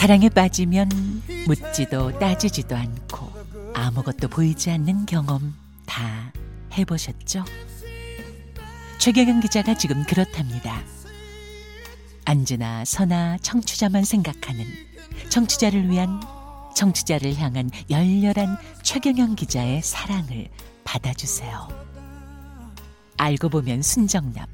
[0.00, 0.88] 사랑에 빠지면
[1.46, 3.30] 묻지도 따지지도 않고
[3.74, 5.54] 아무것도 보이지 않는 경험
[5.84, 6.32] 다
[6.72, 7.44] 해보셨죠?
[8.96, 10.82] 최경영 기자가 지금 그렇답니다.
[12.24, 14.64] 안지나 서나 청취자만 생각하는
[15.28, 16.18] 청취자를 위한
[16.74, 20.48] 청취자를 향한 열렬한 최경영 기자의 사랑을
[20.82, 21.68] 받아주세요.
[23.18, 24.46] 알고 보면 순정남,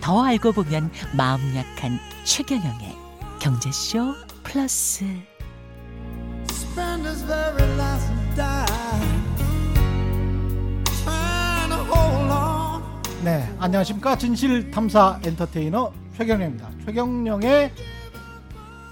[0.00, 2.96] 더 알고 보면 마음 약한 최경영의
[3.40, 5.04] 경제쇼 플러스.
[13.24, 14.16] 네, 안녕하십니까.
[14.16, 16.70] 진실 탐사 엔터테이너 최경영입니다.
[16.84, 17.72] 최경영의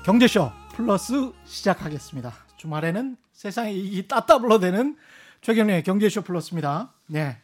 [0.05, 2.33] 경제쇼 플러스 시작하겠습니다.
[2.56, 4.97] 주말에는 세상에 이익이 따따블로 되는
[5.41, 6.91] 최경영의 경제쇼 플러스입니다.
[7.06, 7.39] 네.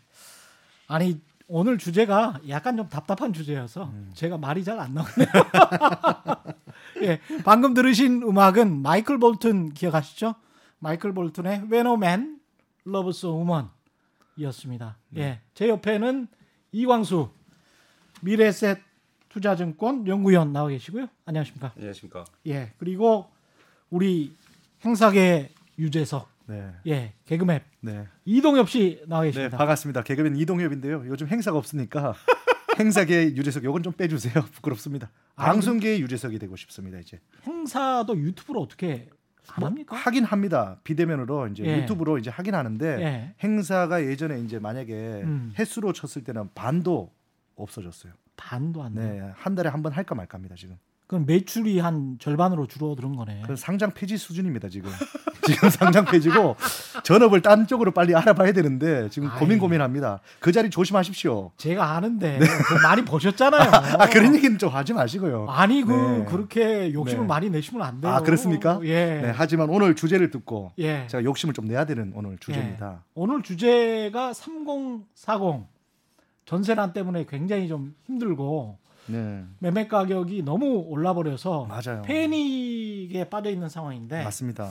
[0.89, 5.29] 아니, 오늘 주제가 약간 좀 답답한 주제여서 제가 말이 잘 안 나오네요.
[7.03, 10.34] 예, 방금 들으신 음악은 마이클 볼튼 기억하시죠?
[10.79, 12.41] 마이클 볼튼의 When a Man
[12.87, 13.67] Loves a Woman
[14.37, 14.97] 이었습니다.
[15.17, 16.27] 예, 제 옆에는
[16.73, 17.31] 이광수
[18.23, 18.78] 미래셋
[19.28, 21.09] 투자증권 연구위원 나와 계시고요.
[21.25, 21.73] 안녕하십니까?
[21.77, 22.25] 안녕하십니까.
[22.47, 23.31] 예, 그리고
[23.91, 24.34] 우리
[24.84, 26.71] 행사계 유재석, 네.
[26.87, 28.06] 예, 개그맨 네.
[28.25, 29.56] 이동엽 씨 나와 네, 계십니다.
[29.56, 30.03] 반갑습니다.
[30.03, 31.05] 개그맨 이동엽인데요.
[31.06, 32.15] 요즘 행사가 없으니까
[32.79, 34.33] 행사계 유재석 요건 좀 빼주세요.
[34.53, 35.11] 부끄럽습니다.
[35.37, 36.99] 방송계의 유재석이 되고 싶습니다.
[36.99, 39.09] 이제 행사도 유튜브로 어떻게
[39.49, 39.97] 안 합니까?
[39.97, 40.79] 하긴 합니다.
[40.85, 41.79] 비대면으로 이제 예.
[41.83, 43.35] 유튜브로 이제 하긴 하는데 예.
[43.43, 44.93] 행사가 예전에 이제 만약에
[45.25, 45.53] 음.
[45.59, 47.12] 횟수로 쳤을 때는 반도
[47.57, 48.12] 없어졌어요.
[48.37, 49.00] 반도 안 돼.
[49.03, 50.77] 네, 한 달에 한 번 할까 말까입니다 지금.
[51.10, 53.43] 그럼 매출이 한 절반으로 줄어드는 거네.
[53.44, 54.93] 그 상장 폐지 수준입니다 지금.
[55.44, 56.54] 지금 상장 폐지고
[57.03, 59.59] 전업을 딴 쪽으로 빨리 알아봐야 되는데 지금 고민 아이.
[59.59, 60.20] 고민합니다.
[60.38, 61.50] 그 자리 조심하십시오.
[61.56, 63.70] 제가 아는데 그 많이 버셨잖아요.
[63.99, 65.47] 아 그런 얘기는 좀 하지 마시고요.
[65.49, 66.25] 아니 그 네.
[66.26, 67.26] 그렇게 욕심을 네.
[67.26, 68.12] 많이 내시면 안 돼요.
[68.12, 68.78] 아 그렇습니까?
[68.84, 69.20] 예.
[69.20, 71.09] 네, 하지만 오늘 주제를 듣고 예.
[71.09, 73.03] 제가 욕심을 좀 내야 되는 오늘 주제입니다.
[73.15, 75.66] 오늘 주제가 3040
[76.44, 78.78] 전세난 때문에 굉장히 좀 힘들고
[79.10, 82.03] 네, 매매 가격이 너무 올라 버려서 맞아요.
[82.03, 84.71] 패닉에 빠져 있는 상황인데 맞습니다.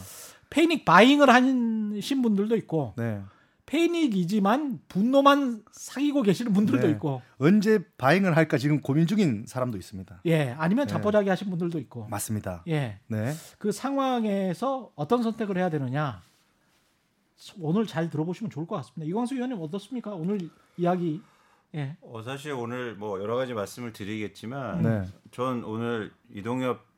[0.49, 3.21] 패닉 바잉을 하신 분들도 있고 네,
[3.65, 6.93] 패닉이지만 분노만 사귀고 계시는 분들도 네.
[6.93, 10.21] 있고 언제 바잉을 할까 지금 고민 중인 사람도 있습니다.
[10.25, 10.93] 예 아니면 네.
[10.93, 12.63] 자포자기 하신 분들도 있고 맞습니다.
[12.67, 16.21] 예 네, 그 상황에서 어떤 선택을 해야 되느냐
[17.59, 19.07] 오늘 잘 들어보시면 좋을 것 같습니다.
[19.07, 20.13] 이광수 의원님 어떻습니까?
[20.13, 21.21] 오늘 이야기
[21.75, 26.89] 예 어, 사실 오늘 뭐 여러 가지 말씀을 드리겠지만 네, 전 오늘 이동엽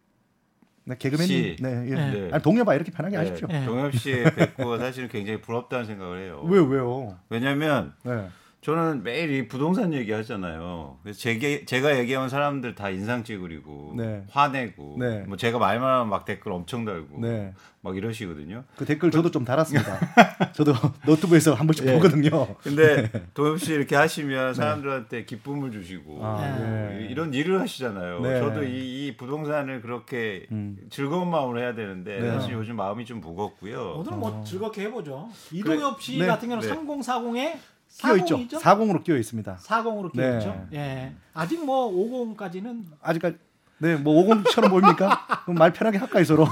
[0.84, 1.56] 네 개그맨, 씨.
[1.60, 1.96] 네, 예.
[1.96, 2.30] 네.
[2.32, 3.48] 아니, 동료봐 이렇게 편하게 네, 하십시오.
[3.48, 3.66] 네.
[3.66, 6.42] 동엽 씨 뵙고 사실은 굉장히 부럽다는 생각을 해요.
[6.46, 7.18] 왜요, 왜요?
[7.30, 8.30] 왜냐면 네,
[8.62, 11.00] 저는 매일 이 부동산 얘기 하잖아요.
[11.02, 14.24] 그래서 제게, 제가 얘기하는 사람들 다 인상 찌그리고 네.
[14.30, 15.24] 화내고 네.
[15.28, 17.56] 뭐 제가 말만 하면 막 댓글 엄청 달고 네.
[17.82, 18.64] 막 이러시거든요.
[18.76, 19.98] 그 댓글 저도 좀 달았습니다.
[20.54, 20.74] 저도
[21.08, 21.94] 노트북에서 한 번씩 예.
[21.94, 22.56] 보거든요.
[22.58, 26.24] 근데 동엽 씨 이렇게 하시면 사람들한테 기쁨을 주시고 네.
[26.24, 27.08] 아, 뭐 예.
[27.10, 28.20] 이런 일을 하시잖아요.
[28.22, 28.40] 네.
[28.40, 30.78] 저도 이, 이 부동산을 그렇게 음.
[30.92, 32.30] 즐거운 마음으로 해야 되는데 네.
[32.30, 33.96] 사실 요즘 마음이 좀 무겁고요.
[33.98, 35.30] 오늘은 뭐 즐겁게 해보죠.
[35.52, 36.28] 이동엽 씨 네.
[36.28, 36.76] 같은 경우는 네.
[36.76, 37.54] 3040에
[38.00, 38.38] 끼어 있죠.
[38.38, 38.60] 40이죠?
[38.60, 39.58] 40으로 끼어 있습니다.
[39.58, 40.38] 40으로 끼어 네.
[40.38, 40.68] 있죠.
[40.74, 41.16] 예.
[41.34, 43.38] 아직 뭐 50까지는 아직까지
[43.80, 45.42] 네, 뭐 50처럼 보입니까?
[45.44, 46.48] 그럼 말 편하게 할까요, 서로?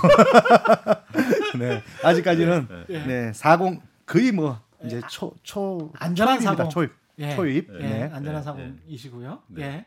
[1.59, 3.05] 네, 아직까지는 네.
[3.05, 6.39] 네, 40 거의 뭐 이제 초, 초 안전한.
[6.41, 6.67] 사고.
[6.69, 6.91] 초입.
[7.19, 7.35] 예.
[7.35, 7.69] 초입.
[7.79, 7.83] 예.
[7.83, 8.03] 네.
[8.11, 8.43] 안전한 네.
[8.43, 9.39] 사고이시고요.
[9.47, 9.63] 네.
[9.63, 9.85] 예.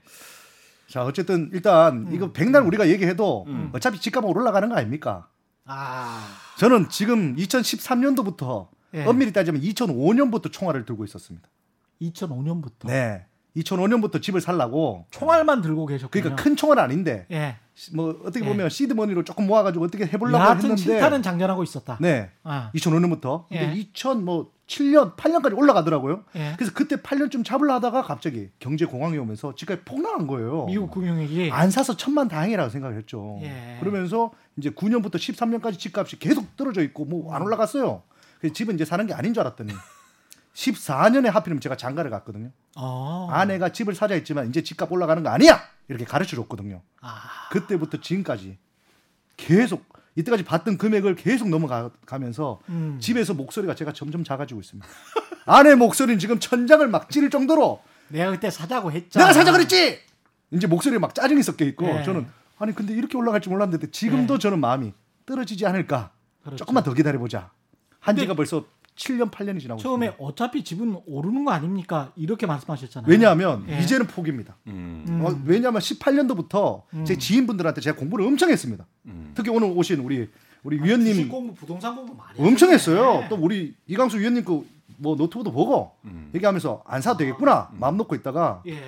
[0.87, 2.15] 자, 어쨌든 일단 음.
[2.15, 5.27] 이거 백날 우리가 얘기해도 어차피 집값은 올라가는 거 아닙니까?
[5.65, 6.29] 아.
[6.59, 9.05] 저는 지금 2013년도부터 예.
[9.05, 11.49] 엄밀히 따지면 2005년부터 총알을 들고 있었습니다.
[12.01, 13.27] 2005년부터 네.
[13.57, 16.23] 2005년부터 집을 살라고 총알만 들고 계셨군요.
[16.23, 17.57] 그러니까 큰 총알 아닌데 예.
[17.95, 18.49] 뭐 어떻게 예.
[18.49, 21.99] 보면 시드 머니로 조금 모아 가지고 어떻게 해 보려고 여하튼 했는데 실타는 장전하고 있었다.
[22.01, 22.71] 네 아.
[22.75, 23.61] 2005년부터 예.
[23.61, 26.25] 근데 2000뭐 7년 8년까지 올라가더라고요.
[26.37, 26.55] 예.
[26.57, 30.65] 그래서 그때 8년쯤 잡으려 하다가 갑자기 경제 공황이 오면서 집값이 폭락한 거예요.
[30.65, 31.51] 미국 금융위기.
[31.51, 33.39] 안 사서 천만 다행이라고 생각을 했죠.
[33.43, 33.77] 예.
[33.81, 37.35] 그러면서 이제 9년부터 13년까지 집값이 계속 떨어져 있고 뭐 음.
[37.35, 38.03] 안 올라갔어요.
[38.43, 39.73] 그래서 집은 이제 사는 게 아닌 줄 알았더니
[40.55, 42.51] 14년에 하필이면 제가 장가를 갔거든요.
[42.75, 43.29] 어.
[43.31, 46.83] 아내가 집을 사자 했지만 이제 집값 올라가는 거 아니야 이렇게 가르쳐 줬거든요.
[47.01, 47.21] 아.
[47.53, 48.59] 그때부터 지금까지
[49.37, 49.85] 계속
[50.17, 52.99] 이때까지 받던 금액을 계속 넘어가면서 음.
[53.01, 54.89] 집에서 목소리가 제가 점점 작아지고 있습니다.
[55.47, 59.27] 아내 목소리는 지금 천장을 막 찌를 정도로 내가 그때 사자고 했잖아.
[59.27, 60.01] 내가 사자 그랬지.
[60.51, 62.03] 이제 목소리에 막 짜증이 섞여 있고 예.
[62.03, 62.27] 저는
[62.59, 64.93] 아니 근데 이렇게 올라갈 줄 몰랐는데 지금도 저는 마음이
[65.27, 66.11] 떨어지지 않을까.
[66.43, 66.57] 그렇죠.
[66.57, 67.53] 조금만 더 기다려 보자.
[68.03, 68.65] 한 지가 벌써
[68.97, 70.25] 7년 8년이 지나고 처음에 있습니다.
[70.25, 72.13] 어차피 집은 오르는 거 아닙니까?
[72.15, 73.11] 이렇게 말씀하셨잖아요.
[73.11, 73.79] 왜냐하면 예.
[73.81, 74.57] 이제는 포기입니다.
[74.67, 75.07] 음.
[75.09, 75.25] 음.
[75.25, 77.05] 어, 왜냐하면 18년도부터 음.
[77.07, 78.85] 제 지인분들한테 제가 공부를 엄청 했습니다.
[79.07, 79.33] 음.
[79.35, 80.29] 특히 오늘 오신 우리
[80.63, 82.71] 우리 주식 위원님 공부, 부동산 공부 많이 엄청.
[82.71, 83.25] 했어요.
[83.31, 86.31] 또 우리 이강수 위원님 그 뭐 노트북도 보고 음.
[86.35, 88.81] 얘기하면서 안 사도 되겠구나 마음 놓고 있다가 예.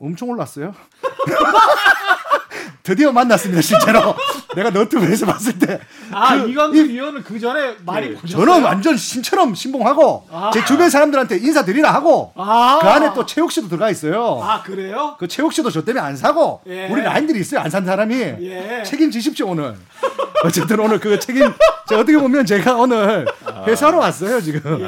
[0.00, 0.74] 엄청 올랐어요.
[2.82, 4.14] 드디어 만났습니다, 실제로.
[4.56, 5.78] 내가 너튜브에서 봤을 때.
[6.10, 8.14] 아 그 이광수 의원은 그 전에 많이 네.
[8.14, 8.44] 보셨어요?
[8.46, 10.50] 저는 완전 신처럼 신봉하고 아.
[10.52, 12.78] 제 주변 사람들한테 인사드리라 하고 아.
[12.80, 14.40] 그 안에 또 최욱 씨도 들어가 있어요.
[14.42, 15.16] 아 그래요?
[15.18, 16.88] 그 최욱 씨도 저 때문에 안 사고 예.
[16.88, 17.60] 우리 라인들이 있어요.
[17.60, 18.82] 안 산 사람이 예.
[18.86, 19.74] 책임지십시오 오늘.
[20.44, 21.52] 어쨌든 오늘 그 책임
[21.88, 23.26] 저 어떻게 보면 제가 오늘
[23.66, 24.80] 회사로 왔어요 지금.
[24.80, 24.84] 예.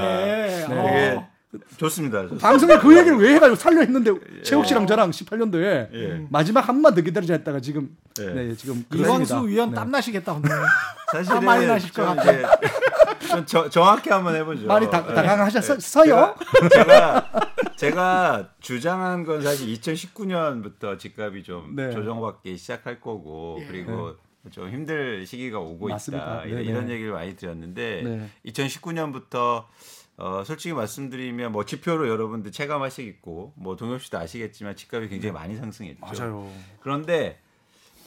[0.69, 1.17] 네.
[1.17, 1.29] 어.
[1.77, 2.23] 좋습니다.
[2.23, 2.49] 좋습니다.
[2.49, 4.11] 방송에 그 얘기를 왜 해가지고 살려 했는데
[4.43, 6.27] 최욱 씨랑 저랑 18년도에 예.
[6.31, 8.27] 마지막 한 번만 더 기다리자 했다가 지금 예.
[8.27, 9.37] 네, 지금 이광수.
[9.49, 9.75] 의원 네.
[9.77, 10.51] 땀 나시겠다 오늘.
[11.13, 12.47] 사실은 많이 나실 것 같아요.
[13.31, 14.67] 좀 저- 정확히 한번 해보죠.
[14.67, 15.15] 많이 다- 예.
[15.15, 15.79] 당황하셨어요?
[15.79, 16.35] 제가,
[16.73, 17.31] 제가
[17.77, 21.91] 제가 주장한 건 사실 2019년부터 집값이 좀 네.
[21.91, 23.67] 조정받기 시작할 거고 예.
[23.67, 24.15] 그리고
[24.51, 26.25] 좀 힘들 시기가 오고 맞습니다.
[26.25, 26.71] 있다 이런, 네네.
[26.71, 28.29] 이런 얘기를 많이 드렸는데 네.
[28.53, 29.65] 2019년부터
[30.19, 36.01] 어, 솔직히 말씀드리면 뭐 지표로 여러분들 체감하시겠고 뭐 동엽 씨도 아시겠지만 집값이 굉장히 많이 상승했죠.
[36.01, 36.53] 맞아요.
[36.81, 37.41] 그런데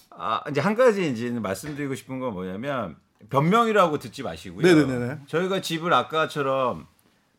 [0.10, 2.98] 아, 이제 한 가지 이제 말씀드리고 싶은 건 뭐냐면
[3.30, 4.62] 변명이라고 듣지 마시고요.
[4.62, 5.20] 네네네네.
[5.28, 6.86] 저희가 집을 아까처럼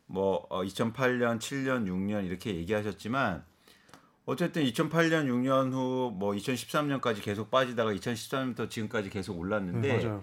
[0.07, 3.45] 뭐 어, 2008년, 7년, 6년 이렇게 얘기하셨지만
[4.25, 10.19] 어쨌든 2008년, 6년 후 뭐 2013년까지 계속 빠지다가 2013년부터 지금까지 계속 올랐는데 네.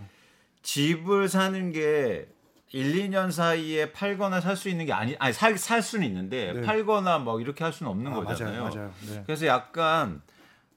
[0.63, 2.27] 집을 사는 게
[2.71, 6.61] 1, 2년 사이에 팔거나 살 수 있는 게 아니 아니 살, 살 수는 있는데 네.
[6.61, 8.63] 팔거나 뭐 이렇게 할 수는 없는 아, 거잖아요.
[8.63, 8.91] 맞아요, 맞아요.
[9.07, 9.23] 네.
[9.25, 10.21] 그래서 약간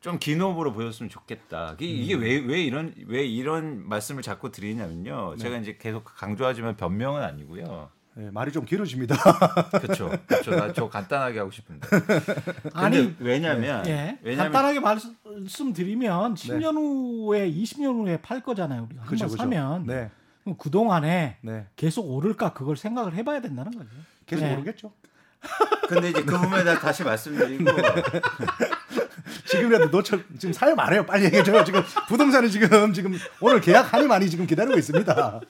[0.01, 1.77] 좀 기노브로 보였으면 좋겠다.
[1.79, 5.37] 이게, 이게 왜, 왜 이런 왜 이런 말씀을 자꾸 드리냐면요.
[5.37, 7.91] 제가 이제 계속 강조하지만 변명은 아니고요.
[8.15, 9.17] 네, 말이 좀 길어집니다.
[9.81, 10.11] 그렇죠.
[10.27, 10.51] 그렇죠.
[10.51, 11.89] 나저 간단하게 하고 싶은데.
[12.75, 14.19] 아니 왜냐면 예.
[14.23, 18.87] 왜냐면 간단하게 말씀드리면 10년 후에 20년 후에 팔 거잖아요.
[18.91, 19.29] 우리가 한번.
[19.29, 20.11] 사면 네,
[20.59, 21.67] 그 동안에 네.
[21.77, 23.91] 계속 오를까 그걸 생각을 해봐야 된다는 거죠.
[24.27, 24.51] 계속 네.
[24.51, 24.93] 모르겠죠.
[25.89, 27.65] 근데 이제 그 부분에 대해 다시 말씀드리고
[29.47, 31.05] 지금이라도 너처 지금 사연 말해요.
[31.05, 31.65] 빨리 얘기해줘요.
[31.65, 35.41] 지금 부동산을 지금 지금 오늘 계약 한이 많이 지금 기다리고 있습니다.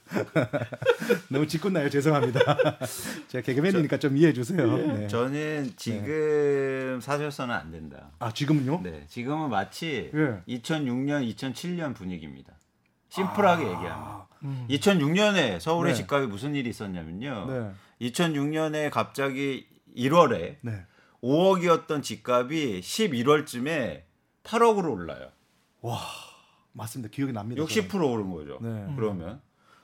[1.29, 1.89] 너무 짓궂나요?
[1.91, 2.41] 죄송합니다.
[3.29, 4.77] 제가 개그맨이니까 좀 이해해 주세요.
[4.77, 5.07] 네.
[5.09, 8.11] 저는 지금 사셔서는 안 된다.
[8.19, 8.81] 아 지금은요?
[8.83, 10.55] 네, 지금은 마치 예.
[10.55, 12.55] 2006년, 2007년 분위기입니다.
[13.13, 14.23] 심플하게 얘기하면.
[14.45, 14.67] 음.
[14.71, 15.97] 2006년에 서울의 네.
[15.97, 17.47] 집값이 무슨 일이 있었냐면요.
[17.47, 18.09] 네.
[18.09, 20.87] 2006년에 갑자기 1월에 네.
[21.23, 24.03] 5억이었던 집값이 11월쯤에
[24.43, 25.29] 8억으로 올라요.
[26.73, 27.13] 맞습니다.
[27.13, 27.63] 기억이 납니다.
[27.63, 28.59] 60% 오른 거죠.
[28.63, 28.93] 네.
[28.97, 29.41] 그러면.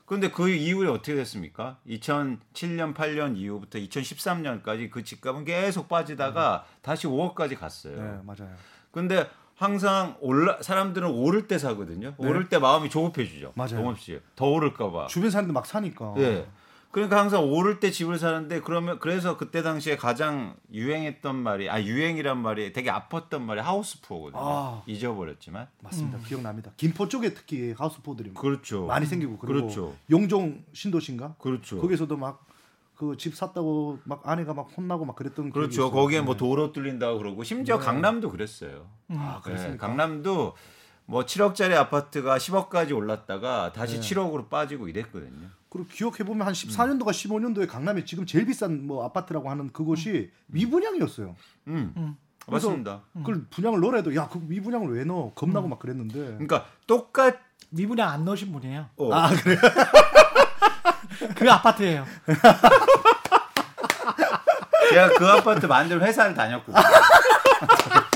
[0.06, 1.78] 근데 그 이후에 어떻게 됐습니까?
[1.86, 7.94] 2007년, 8년 이후부터 2013년까지 그 집값은 계속 빠지다가 다시 5억까지 갔어요.
[7.94, 8.56] 네, 맞아요.
[8.90, 12.14] 근데 항상 올라 사람들은 오를 때 사거든요.
[12.16, 12.28] 네.
[12.28, 13.52] 오를 때 마음이 조급해지죠.
[13.56, 13.76] 맞아요.
[13.76, 14.20] 동업 씨.
[14.36, 15.06] 더 오를까 봐.
[15.08, 16.14] 주변 사람들 막 사니까.
[16.18, 16.46] 예.
[16.92, 22.38] 그러니까 항상 오를 때 집을 사는데 그러면 그래서 그때 당시에 가장 유행했던 말이 아 유행이란
[22.38, 24.40] 말이 되게 아팠던 말이 하우스푸어거든요.
[24.40, 24.82] 아.
[24.86, 25.66] 잊어버렸지만.
[25.82, 26.18] 맞습니다.
[26.18, 26.70] 기억납니다.
[26.76, 28.86] 김포 쪽에 특히 하우스포들이 그렇죠.
[28.86, 29.96] 많이 생기고 그리고 그렇죠.
[30.08, 31.34] 용종 신도시인가?
[31.40, 31.80] 그렇죠.
[31.80, 32.46] 거기서도 막
[32.98, 35.90] 그 집 샀다고 막 아내가 막 혼나고 막 그랬던 그렇죠.
[35.92, 36.38] 거기에 뭐 네.
[36.38, 38.88] 도로 뚫린다 고 그러고 심지어 강남도 그랬어요.
[39.10, 39.86] 아, 네, 그렇습니까?
[39.86, 40.54] 강남도
[41.06, 44.06] 뭐 7억짜리 아파트가 10억까지 올랐다가 다시 네.
[44.14, 45.48] 7억으로 빠지고 이랬거든요.
[45.70, 51.36] 그리고 기억해 보면 한 14년도가 15년도에 강남에 지금 제일 비싼 뭐 아파트라고 하는 그곳이 미분양이었어요.
[51.68, 51.92] 음.
[51.96, 52.16] 음.
[52.48, 53.02] 맞습니다.
[53.14, 55.32] 그걸 분양을 넣으래도 야 그 미분양을 왜 넣어?
[55.34, 55.70] 겁나고 음.
[55.70, 56.18] 막 그랬는데.
[56.18, 57.36] 그러니까 똑같
[57.70, 58.86] 미분양 안 넣으신 분이에요.
[58.96, 59.56] 어, 아 그래.
[61.34, 62.06] 그 아파트예요.
[64.90, 66.82] 제가 그 아파트 만들 회사를 다녔거든요.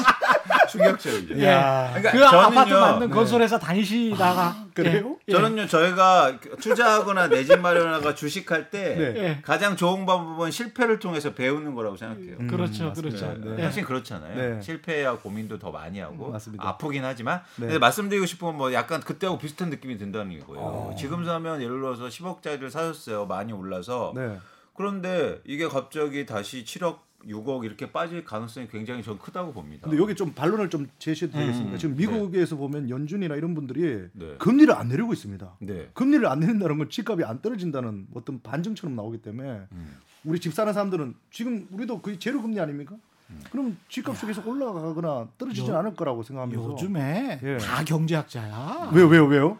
[0.72, 1.38] 충격적이죠.
[1.38, 1.46] 예.
[1.46, 1.90] 야.
[1.94, 3.14] 그러니까 그 아파트 만든 네.
[3.14, 5.16] 건설회사 다니시다가 그래요?
[5.28, 5.32] 예.
[5.32, 9.14] 저는요 저희가 투자하거나 내 집 마련하거나 주식할 때 네.
[9.22, 9.38] 예.
[9.42, 12.36] 가장 좋은 방법은 실패를 통해서 배우는 거라고 생각해요.
[12.40, 13.18] 음, 그렇죠, 맞습니다.
[13.18, 13.40] 그렇죠.
[13.44, 13.56] 네.
[13.56, 13.62] 네.
[13.64, 14.34] 사실 그렇잖아요.
[14.56, 14.62] 네.
[14.62, 16.66] 실패야 고민도 더 많이 하고 음, 맞습니다.
[16.66, 17.66] 아프긴 하지만 네.
[17.66, 20.46] 근데 말씀드리고 싶은 건 뭐 약간 그때하고 비슷한 느낌이 든다는 아.
[20.46, 20.94] 거예요.
[20.98, 23.26] 지금 사면 예를 들어서 10억짜리를 사셨어요.
[23.26, 24.38] 많이 올라서 네.
[24.76, 29.82] 그런데 이게 갑자기 다시 7억, 6억 이렇게 빠질 가능성이 굉장히 전 크다고 봅니다.
[29.88, 31.74] 근데 여기 좀 반론을 좀 제시해도 되겠습니까?
[31.74, 34.34] 음, 지금 미국에서 보면 연준이나 이런 분들이 네.
[34.38, 35.56] 금리를 안 내리고 있습니다.
[35.60, 35.88] 네.
[35.94, 39.96] 금리를 안 내린다는 건 집값이 안 떨어진다는 어떤 반증처럼 나오기 때문에 음.
[40.24, 42.94] 우리 집 사는 사람들은 지금 우리도 거의 제로 금리 아닙니까?
[43.30, 43.40] 음.
[43.50, 47.56] 그럼 집값이 계속 올라가거나 떨어지진 요- 않을 거라고 생각하면서 요즘에 예.
[47.58, 48.90] 다 경제학자야.
[48.94, 49.58] 왜요 왜요 왜요?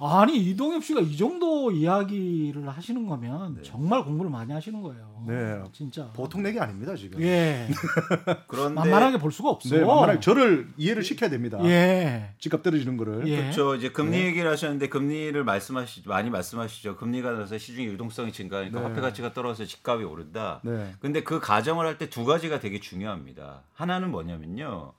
[0.00, 3.62] 아니 이동엽 씨가 이 정도 이야기를 하시는 거면 네.
[3.62, 5.24] 정말 공부를 많이 하시는 거예요.
[5.26, 5.60] 네.
[5.72, 6.08] 진짜.
[6.14, 7.20] 보통 내기 아닙니다 지금.
[7.20, 7.66] 예.
[8.46, 9.74] 그런데 만만하게 볼 수가 없어.
[9.74, 11.58] 네, 만만하게 저를 이해를 시켜야 됩니다.
[11.64, 12.30] 예.
[12.38, 13.26] 집값 떨어지는 거를.
[13.26, 13.38] 예.
[13.42, 13.74] 그렇죠.
[13.74, 14.26] 이제 금리 네.
[14.26, 16.96] 얘기를 하셨는데 금리를 말씀하시 많이 말씀하시죠.
[16.96, 18.86] 금리가 나서 시중의 유동성이 증가하니까 네.
[18.86, 20.60] 화폐 가치가 떨어져서 집값이 오른다.
[20.62, 20.92] 네.
[21.00, 23.62] 근데 그 가정을 할 때 두 가지가 되게 중요합니다.
[23.74, 24.92] 하나는 뭐냐면요.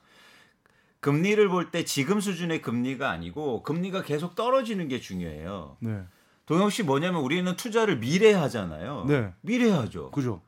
[1.02, 5.78] 금리를 볼 때 지금 수준의 금리가 아니고 금리가 계속 떨어지는 게 중요해요.
[5.80, 6.02] 네.
[6.46, 9.06] 동영 씨 뭐냐면 우리는 투자를 미래 하잖아요.
[9.08, 9.32] 네.
[9.42, 10.12] 미래 하죠.
[10.12, 10.42] 그죠.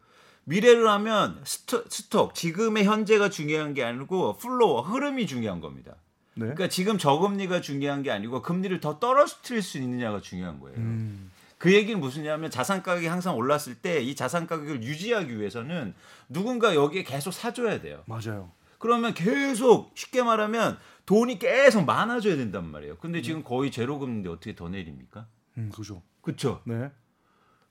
[0.45, 5.95] 미래를 하면 스토, stock 지금의 현재가 중요한 게 아니고 flow 흐름이 중요한 겁니다.
[6.33, 6.45] 네.
[6.45, 10.77] 그러니까 지금 저금리가 중요한 게 아니고 금리를 더 떨어뜨릴 수 있느냐가 중요한 거예요.
[10.77, 11.31] 음.
[11.59, 15.93] 그 얘기는 무슨냐면 자산 가격이 항상 올랐을 때 이 자산 가격을 유지하기 위해서는
[16.27, 18.01] 누군가 여기에 계속 사줘야 돼요.
[18.07, 18.51] 맞아요.
[18.81, 22.97] 그러면 계속 쉽게 말하면 돈이 계속 많아져야 된단 말이에요.
[22.97, 25.27] 근데 지금 거의 제로 금리인데 어떻게 더 내립니까?
[25.57, 26.01] 음, 그죠.
[26.21, 26.61] 그렇죠.
[26.65, 26.91] 네.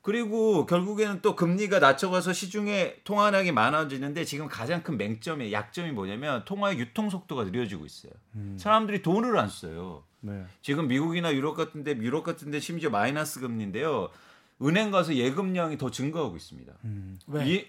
[0.03, 6.79] 그리고 결국에는 또 금리가 낮춰가서 시중에 통화량이 많아지는데 지금 가장 큰 맹점이 약점이 뭐냐면 통화의
[6.79, 8.13] 유통 속도가 느려지고 있어요.
[8.37, 8.57] 음.
[8.59, 10.05] 사람들이 돈을 안 써요.
[10.21, 10.45] 네.
[10.63, 14.11] 지금 미국이나 유럽 같은데 유럽 같은데 심지어 마이너스 금리인데요.
[14.63, 16.73] 은행 가서 예금량이 더 증가하고 있습니다.
[16.85, 17.19] 음.
[17.27, 17.47] 왜?
[17.47, 17.67] 이,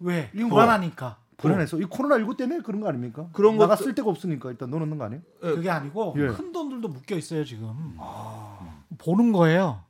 [0.00, 0.30] 왜?
[0.34, 1.21] 이거 불안하니까.
[1.36, 3.28] 불안해서 이 코로나 19 때문에 그런 거 아닙니까?
[3.32, 5.22] 그런 나가 것도- 쓸 데가 없으니까 일단 넣어놓는 거 아니에요?
[5.40, 6.28] 그게 아니고 예.
[6.28, 7.96] 큰 돈들도 묶여 있어요 지금.
[7.98, 8.58] 아.
[8.98, 9.82] 보는 거예요.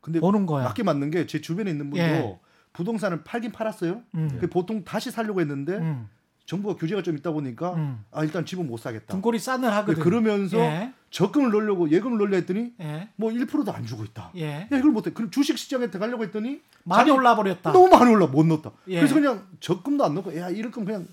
[0.00, 0.64] 근데 보는 거야.
[0.64, 2.38] 맞게 맞는 게 제 주변에 있는 분도 예.
[2.72, 4.02] 부동산을 팔긴 팔았어요.
[4.14, 4.38] 음.
[4.40, 6.08] 그 보통 다시 살려고 했는데 음.
[6.46, 8.04] 정부가 규제가 좀 있다 보니까 음.
[8.10, 9.06] 아 일단 집은 못 사겠다.
[9.12, 10.02] 등골이 싸늘 하거든.
[10.02, 10.92] 그러면서 예.
[11.12, 13.08] 적금을 넣으려고 예금을 넣으려 했더니 예.
[13.16, 14.32] 뭐 1%도 안 주고 있다.
[14.36, 14.62] 예.
[14.72, 15.12] 야 이걸 못해.
[15.12, 17.70] 그럼 주식 시장에 들어가려고 했더니 많이 자기 올라 버렸다.
[17.72, 18.72] 너무 많이 올라 못 넣었다.
[18.88, 18.96] 예.
[18.96, 21.06] 그래서 그냥 적금도 안 넣고 야 이럴 거면 그냥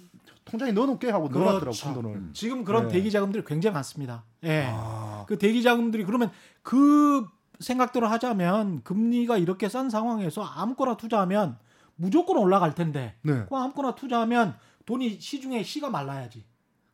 [0.45, 1.85] 통장에 넣어놓게 하고 넣어놨더라고 그렇죠.
[1.87, 2.15] 큰 돈을.
[2.15, 2.29] 음.
[2.33, 2.93] 지금 그런 네.
[2.93, 4.23] 대기 자금들이 굉장히 많습니다.
[4.43, 4.69] 예.
[4.71, 6.31] 아, 그 대기 자금들이 그러면
[6.63, 7.27] 그
[7.59, 11.57] 생각대로 하자면 금리가 이렇게 싼 상황에서 아무거나 투자하면
[11.97, 13.43] 무조건 올라갈 텐데 네.
[13.49, 16.45] 그 아무거나 투자하면 돈이 시중에 시가 말라야지.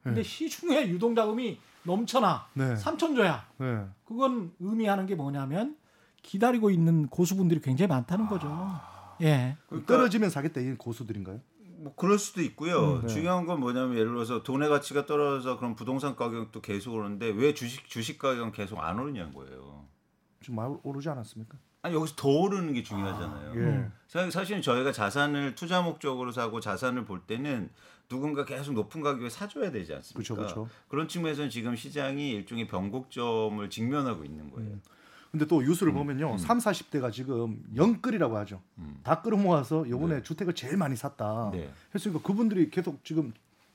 [0.01, 0.27] 근데 네.
[0.27, 2.75] 시중에 유동 자금이 넘쳐나 네.
[2.75, 3.47] 3천 조야.
[3.57, 3.85] 네.
[4.05, 5.77] 그건 의미하는 게 뭐냐면
[6.21, 8.47] 기다리고 있는 고수분들이 굉장히 많다는 거죠.
[9.21, 9.57] 예.
[9.67, 11.39] 그러니까 떨어지면 사겠다 이 고수들인가요?
[11.77, 12.95] 뭐 그럴 수도 있고요.
[12.95, 13.07] 음, 네.
[13.07, 17.87] 중요한 건 뭐냐면 예를 들어서 돈의 가치가 떨어져서 그럼 부동산 가격도 계속 오르는데 왜 주식
[17.87, 19.85] 주식 가격은 계속 안 오르냐는 거예요.
[20.41, 21.57] 좀 많이 오르지 않았습니까?
[21.85, 23.51] 아니 여기서 더 오르는 게 중요하잖아요.
[23.53, 23.59] 예.
[23.59, 23.91] 음.
[24.07, 27.69] 사- 사실은 저희가 자산을 투자 목적으로 사고 자산을 볼 때는
[28.09, 30.33] 누군가 계속 높은 가격에 사줘야 되지 않습니까?
[30.35, 30.69] 그렇죠, 그렇죠.
[30.89, 34.71] 런 측면에서는 지금 시장이 일종의 변곡점을 직면하고 있는 거예요.
[34.71, 34.81] 음.
[35.31, 36.37] 근데 또 뉴스를 음, 보면요, 음.
[36.39, 38.61] 3, 40대가 지금 영끌이라고 하죠.
[38.79, 38.97] 음.
[39.03, 40.23] 다 끌어모아서 요번에 네.
[40.23, 41.51] 주택을 제일 많이 샀다.
[41.53, 41.69] 네.
[41.93, 43.31] 했으니까 그분들이 계속 지금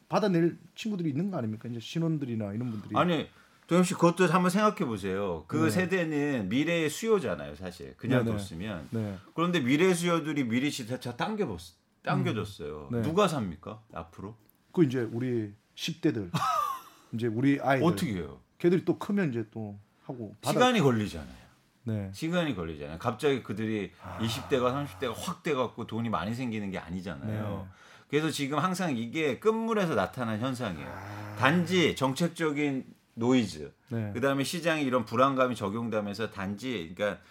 [0.08, 1.68] 받아낼 친구들이 있는 거 아닙니까?
[1.68, 2.96] 이제 신혼들이나 이런 분들이.
[2.96, 3.28] 아니
[3.70, 5.44] 도영 씨 그것도 한번 생각해 보세요.
[5.46, 5.70] 그 네.
[5.70, 7.96] 세대는 미래의 수요잖아요, 사실.
[7.96, 8.36] 그냥 네네.
[8.36, 8.88] 뒀으면.
[8.90, 9.16] 네.
[9.32, 11.56] 그런데 미래 수요들이 미리 시대차 당겨
[12.02, 12.88] 당겨줬어요.
[12.90, 13.02] 네.
[13.02, 13.80] 누가 삽니까?
[13.94, 14.34] 앞으로?
[14.72, 16.32] 그 이제 우리 10대들
[17.14, 18.40] 이제 우리 아이들 어떻게 해요?
[18.58, 21.36] 걔들이 또 크면 이제 또 하고 시간이 걸리잖아요.
[21.84, 22.10] 네.
[22.12, 22.98] 시간이 걸리잖아요.
[22.98, 24.18] 갑자기 그들이 아.
[24.18, 27.68] 20대가 30대가 확 돼 갖고 돈이 많이 생기는 게 아니잖아요.
[27.68, 27.80] 네.
[28.08, 30.88] 그래서 지금 항상 이게 끝물에서 나타난 현상이에요.
[30.88, 31.36] 아.
[31.38, 34.10] 단지 정책적인 노이즈, 네.
[34.14, 37.22] 그다음에 시장에 이런 불안감이 적용되면서 단지 그러니까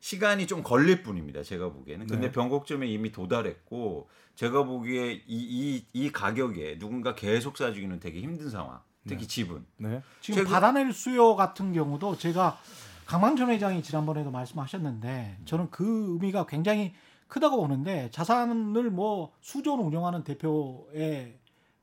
[0.00, 1.42] 시간이 좀 걸릴 뿐입니다.
[1.42, 2.06] 제가 보기에는.
[2.06, 2.32] 근데 네.
[2.32, 8.80] 변곡점에 이미 도달했고 제가 보기에 이, 이, 이 가격에 누군가 계속 사주기는 되게 힘든 상황.
[9.08, 9.64] 특히 집은.
[9.78, 10.02] 네.
[10.20, 12.58] 지금 최근- 받아낼 수요 같은 경우도 제가
[13.06, 16.92] 강만전 회장이 지난번에도 말씀하셨는데 저는 그 의미가 굉장히
[17.28, 21.38] 크다고 보는데 자산을 뭐 수조는 운영하는 대표의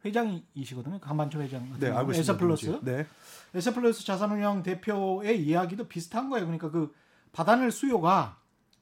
[0.06, 1.00] 회장이시거든요.
[1.00, 1.70] 강만천 회장.
[1.70, 1.88] 같은 네.
[1.88, 2.20] 알고 있습니다.
[2.34, 2.66] 에서플러스.
[2.66, 2.86] 누군지.
[2.86, 3.08] 네.
[3.54, 6.46] 에서플러스 자산운용 대표의 이야기도 비슷한 거예요.
[6.46, 6.94] 그러니까 그
[7.32, 8.38] 받아낼 수요가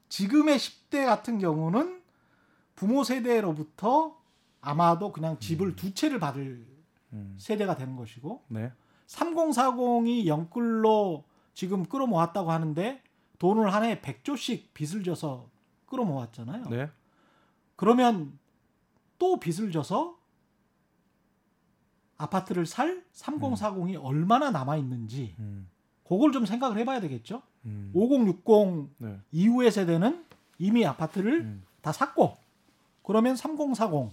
[0.08, 2.02] 지금의 10대 같은 경우는
[2.74, 4.16] 부모 세대로부터
[4.60, 6.66] 아마도 그냥 집을 두 채를 받을
[7.12, 7.36] 음.
[7.38, 8.72] 세대가 되는 것이고 네.
[9.06, 11.24] 3040이 영끌로
[11.54, 13.02] 지금 끌어모았다고 하는데
[13.38, 15.50] 돈을 한해 100조씩 빚을 져서
[15.86, 16.68] 끌어모았잖아요.
[16.70, 16.90] 네.
[17.76, 18.38] 그러면
[19.18, 20.16] 또 빚을 져서
[22.22, 25.68] 아파트를 살 3040이 얼마나 남아 있는지 음.
[26.06, 27.42] 그걸 좀 생각을 해봐야 되겠죠.
[27.64, 27.90] 음.
[27.94, 29.18] 5060 네.
[29.32, 30.24] 이후의 세대는
[30.58, 31.62] 이미 아파트를 음.
[31.80, 32.36] 다 샀고
[33.02, 34.10] 그러면 3040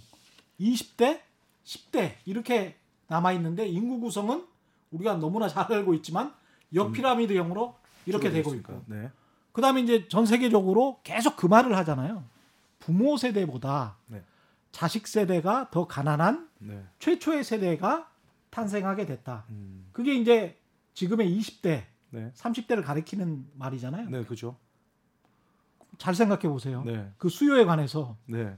[0.59, 1.21] 20대
[1.63, 2.75] 10대 이렇게
[3.07, 4.45] 남아 있는데 인구 구성은
[4.91, 6.33] 우리가 너무나 잘 알고 있지만
[6.73, 7.75] 역피라미드형으로
[8.05, 8.53] 이렇게 되고.
[8.55, 9.11] 있고 네.
[9.51, 12.23] 그다음에 이제 전 세계적으로 계속 그 말을 하잖아요.
[12.79, 14.23] 부모 세대보다 네.
[14.71, 16.83] 자식 세대가 더 가난한 네.
[16.99, 18.09] 최초의 세대가
[18.49, 19.45] 탄생하게 됐다.
[19.49, 19.87] 음.
[19.91, 20.57] 그게 이제
[20.93, 22.31] 지금의 20대 네.
[22.35, 24.09] 30대를 가리키는 말이잖아요.
[24.09, 24.57] 네, 그죠.
[25.97, 26.83] 잘 생각해 보세요.
[26.85, 27.11] 네.
[27.17, 28.57] 그 수요에 관해서 네.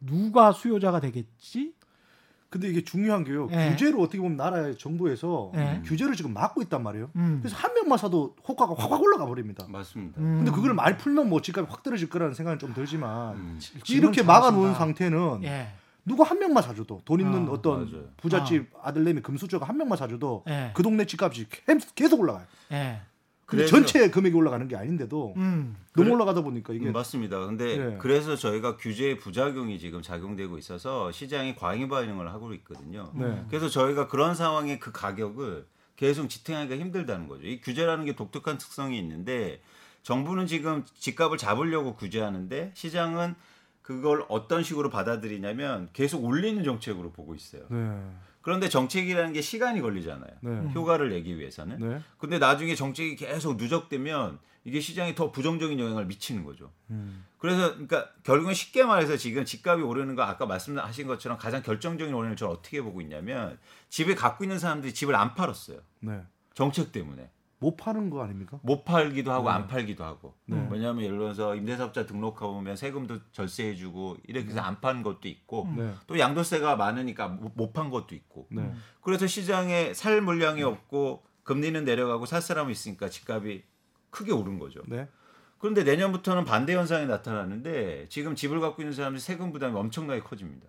[0.00, 1.74] 누가 수요자가 되겠지?
[2.48, 3.48] 근데 이게 중요한 게요.
[3.52, 3.70] 예.
[3.70, 5.82] 규제를 어떻게 보면 나라의 정부에서 예.
[5.84, 7.10] 규제를 지금 막고 있단 말이에요.
[7.14, 7.38] 음.
[7.40, 9.66] 그래서 한 명만 사도 호가가 확확 올라가 버립니다.
[9.68, 10.20] 맞습니다.
[10.20, 10.38] 음.
[10.38, 13.60] 근데 그걸 많이 풀면 뭐 집값이 확 떨어질 거라는 생각은 좀 들지만 음.
[13.88, 14.24] 이렇게 잘하신다.
[14.24, 15.68] 막아 놓은 상태는 예.
[16.04, 18.04] 누구 한 명만 사줘도 돈 있는 아, 어떤 맞아요.
[18.16, 20.70] 부잣집 아들내미 금수저가 한 명만 사줘도 예.
[20.74, 22.46] 그 동네 집값이 계- 계속 올라가요.
[22.72, 23.00] 예.
[23.46, 25.76] 근데 그래서- 전체 금액이 올라가는 게 아닌데도 음.
[25.94, 27.44] 너무 그래- 올라가다 보니까 이게 음, 맞습니다.
[27.46, 27.98] 근데 예.
[27.98, 33.10] 그래서 저희가 규제의 부작용이 지금 작용되고 있어서 시장이 과잉 반응을 하고 있거든요.
[33.14, 33.44] 네.
[33.48, 35.66] 그래서 저희가 그런 상황에 그 가격을
[35.96, 37.44] 계속 지탱하기가 힘들다는 거죠.
[37.44, 39.60] 이 규제라는 게 독특한 특성이 있는데
[40.02, 43.34] 정부는 지금 집값을 잡으려고 규제하는데 시장은
[43.90, 47.64] 그걸 어떤 식으로 받아들이냐면 계속 올리는 정책으로 보고 있어요.
[47.68, 48.00] 네.
[48.40, 50.30] 그런데 정책이라는 게 시간이 걸리잖아요.
[50.42, 50.72] 네.
[50.72, 51.78] 효과를 내기 위해서는.
[51.80, 52.00] 네.
[52.16, 56.70] 근데 나중에 정책이 계속 누적되면 이게 시장에 더 부정적인 영향을 미치는 거죠.
[56.90, 57.26] 음.
[57.38, 62.36] 그래서 그러니까 결국은 쉽게 말해서 지금 집값이 오르는 거 아까 말씀하신 것처럼 가장 결정적인 원인을
[62.36, 65.80] 저는 어떻게 보고 있냐면 집을 갖고 있는 사람들이 집을 안 팔았어요.
[65.98, 66.22] 네.
[66.54, 67.28] 정책 때문에.
[67.60, 68.58] 못 파는 거 아닙니까?
[68.62, 69.54] 못 팔기도 하고 네.
[69.54, 70.34] 안 팔기도 하고.
[70.46, 70.66] 네.
[70.70, 75.92] 왜냐하면 예를 들어서 임대사업자 등록하고 보면 세금도 절세해주고 이렇게 해서 안 파는 것도 있고 네.
[76.06, 78.48] 또 양도세가 많으니까 못 판 것도 있고.
[78.50, 78.72] 네.
[79.02, 83.62] 그래서 시장에 살 물량이 없고 금리는 내려가고 살 사람이 있으니까 집값이
[84.08, 84.80] 크게 오른 거죠.
[84.86, 85.06] 네.
[85.58, 90.66] 그런데 내년부터는 반대 현상이 나타나는데 지금 집을 갖고 있는 사람들이 세금 부담이 엄청나게 커집니다.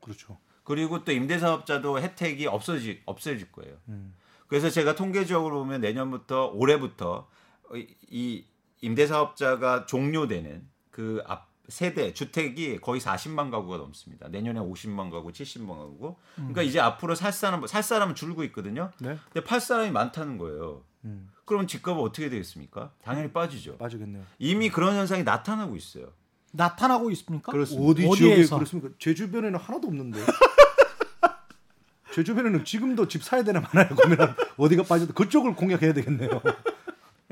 [0.00, 0.38] 그렇죠.
[0.64, 3.76] 그리고 또 임대사업자도 혜택이 없어지 없어질 거예요.
[3.88, 4.14] 음.
[4.52, 7.26] 그래서 제가 통계적으로 보면 내년부터 올해부터
[7.74, 8.44] 이- 이
[8.82, 14.28] 임대사업자가 종료되는 그 앞 세대 주택이 거의 40만 가구가 넘습니다.
[14.28, 16.16] 내년에 50만 가구, 70만 가구.
[16.34, 18.90] 그러니까 이제 앞으로 살 사람 살 사람은 줄고 있거든요.
[19.00, 19.16] 네.
[19.32, 20.82] 근데 팔 사람이 많다는 거예요.
[21.06, 21.30] 음.
[21.46, 22.92] 그럼 집값은 어떻게 되겠습니까?
[23.02, 23.78] 당연히 빠지죠.
[23.78, 24.22] 빠지겠네요.
[24.38, 26.08] 이미 그런 현상이 나타나고 있어요.
[26.50, 27.52] 나타나고 있습니까?
[27.52, 27.88] 그렇습니다.
[27.88, 28.56] 어디 지역에 어디에서?
[28.56, 28.90] 그렇습니까?
[28.98, 30.20] 제 주변에는 하나도 없는데.
[32.12, 36.28] 제 주변에는 지금도 집 사야 되나 말아야 고민한 어디가 빠져도 그쪽을 공략해야 되겠네요.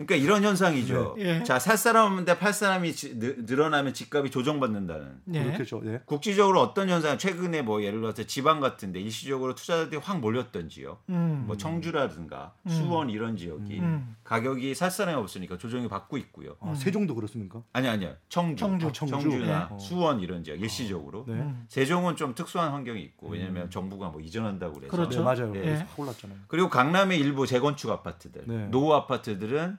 [0.06, 1.14] 그러니까 이런 현상이죠.
[1.18, 1.40] 네.
[1.40, 1.42] 예.
[1.44, 5.20] 자, 살 사람 없는데 팔 사람이 지- 느- 늘어나면 집값이 조정받는다는.
[5.34, 5.44] 예.
[5.44, 5.80] 그렇겠죠.
[5.84, 6.00] 네.
[6.06, 11.44] 국지적으로 어떤 현상 최근에 뭐 예를 들어서 지방 같은데 일시적으로 투자자들이 확 몰렸던 지역 음.
[11.46, 14.16] 뭐 청주라든가 수원 이런 지역이 음.
[14.24, 16.56] 가격이 살 사람이 없으니까 조정이 받고 있고요.
[16.60, 17.62] 아, 세종도 그렇습니까?
[17.74, 18.14] 아니 아니요.
[18.30, 18.86] 청주, 청주.
[18.86, 19.28] 아, 청주.
[19.44, 19.78] 나 네.
[19.78, 21.24] 수원 이런 지역 일시적으로.
[21.28, 21.34] 네.
[21.34, 21.64] 음.
[21.68, 24.90] 세종은 좀 특수한 환경이 있고 왜냐하면 정부가 뭐 이전한다고 그래서.
[24.96, 25.18] 그렇죠.
[25.18, 25.52] 네, 맞아요.
[25.56, 25.74] 예.
[25.74, 26.38] 확 올랐잖아요.
[26.48, 28.66] 그리고 강남의 일부 재건축 아파트들, 네.
[28.68, 29.76] 노후 아파트들은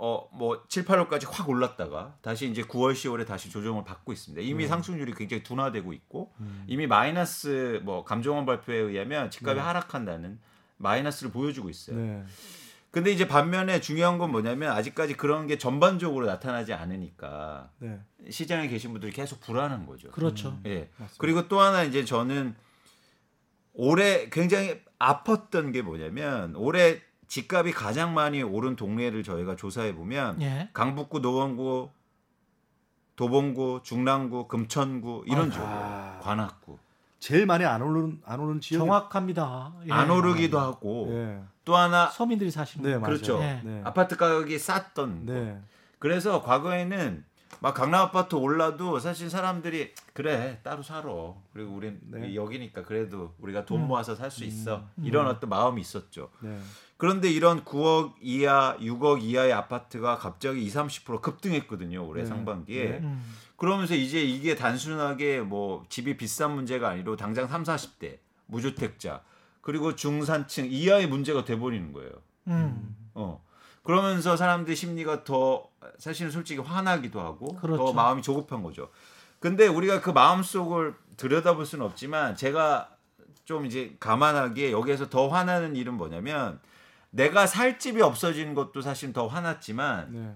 [0.00, 4.40] 어뭐 7, 8월까지 확 올랐다가 다시 이제 9월, 10월에 다시 조정을 받고 있습니다.
[4.40, 4.48] 네.
[4.48, 6.64] 이미 상승률이 굉장히 둔화되고 있고 음.
[6.66, 9.60] 이미 마이너스 뭐 감정원 발표에 의하면 집값이 네.
[9.60, 10.40] 하락한다는
[10.78, 11.98] 마이너스를 보여주고 있어요.
[11.98, 12.24] 네.
[12.90, 18.00] 근데 이제 반면에 중요한 건 뭐냐면 아직까지 그런 게 전반적으로 나타나지 않으니까 네.
[18.30, 20.10] 시장에 계신 분들이 계속 불안한 거죠.
[20.12, 20.58] 그렇죠.
[20.64, 20.88] 예.
[20.96, 21.16] 맞습니다.
[21.18, 22.56] 그리고 또 하나 이제 저는
[23.74, 30.68] 올해 굉장히 아팠던 게 뭐냐면 올해 집값이 가장 많이 오른 동네를 저희가 조사해 보면 예.
[30.72, 31.90] 강북구, 노원구,
[33.14, 35.50] 도봉구, 중랑구, 금천구 이런 아.
[35.52, 36.18] 지역이에요.
[36.22, 36.78] 관악구.
[37.20, 38.80] 제일 많이 안 오르는 안 오르는 지역.
[38.80, 39.74] 정확합니다.
[39.86, 39.92] 예.
[39.92, 41.40] 안 오르기도 하고 예.
[41.64, 42.98] 또 하나 서민들이 사시는 네.
[42.98, 43.38] 그렇죠.
[43.38, 43.62] 네.
[43.64, 43.80] 네.
[43.84, 45.32] 아파트 가격이 쌌던 곳.
[45.32, 45.60] 네.
[46.00, 47.24] 그래서 과거에는
[47.60, 51.02] 막 강남 아파트 올라도 사실 사람들이 그래 따로 살아
[51.52, 52.34] 그리고 우린 네.
[52.34, 53.86] 여기니까 그래도 우리가 돈 음.
[53.86, 56.30] 모아서 살수 있어 이런 어떤 마음이 있었죠.
[56.40, 56.58] 네.
[57.00, 62.28] 그런데 이런 9억 이하, 6억 이하의 아파트가 갑자기 20, 30% 급등했거든요 올해 네.
[62.28, 62.84] 상반기에.
[62.84, 62.98] 네.
[62.98, 63.24] 음.
[63.56, 69.22] 그러면서 이제 이게 단순하게 뭐 집이 비싼 문제가 아니라 당장 3, 40대 무주택자
[69.62, 72.10] 그리고 중산층 이하의 문제가 돼 버리는 거예요.
[72.48, 72.94] 음.
[73.14, 73.42] 어.
[73.82, 77.82] 그러면서 사람들 심리가 더 사실은 솔직히 화나기도 하고 그렇죠.
[77.82, 78.90] 더 마음이 조급한 거죠.
[79.38, 82.90] 근데 우리가 그 마음 속을 들여다볼 수는 없지만 제가
[83.46, 86.60] 좀 이제 감안하기에 여기에서 더 화나는 일은 뭐냐면
[87.10, 90.34] 내가 살 집이 없어지는 것도 사실 더 화났지만 네.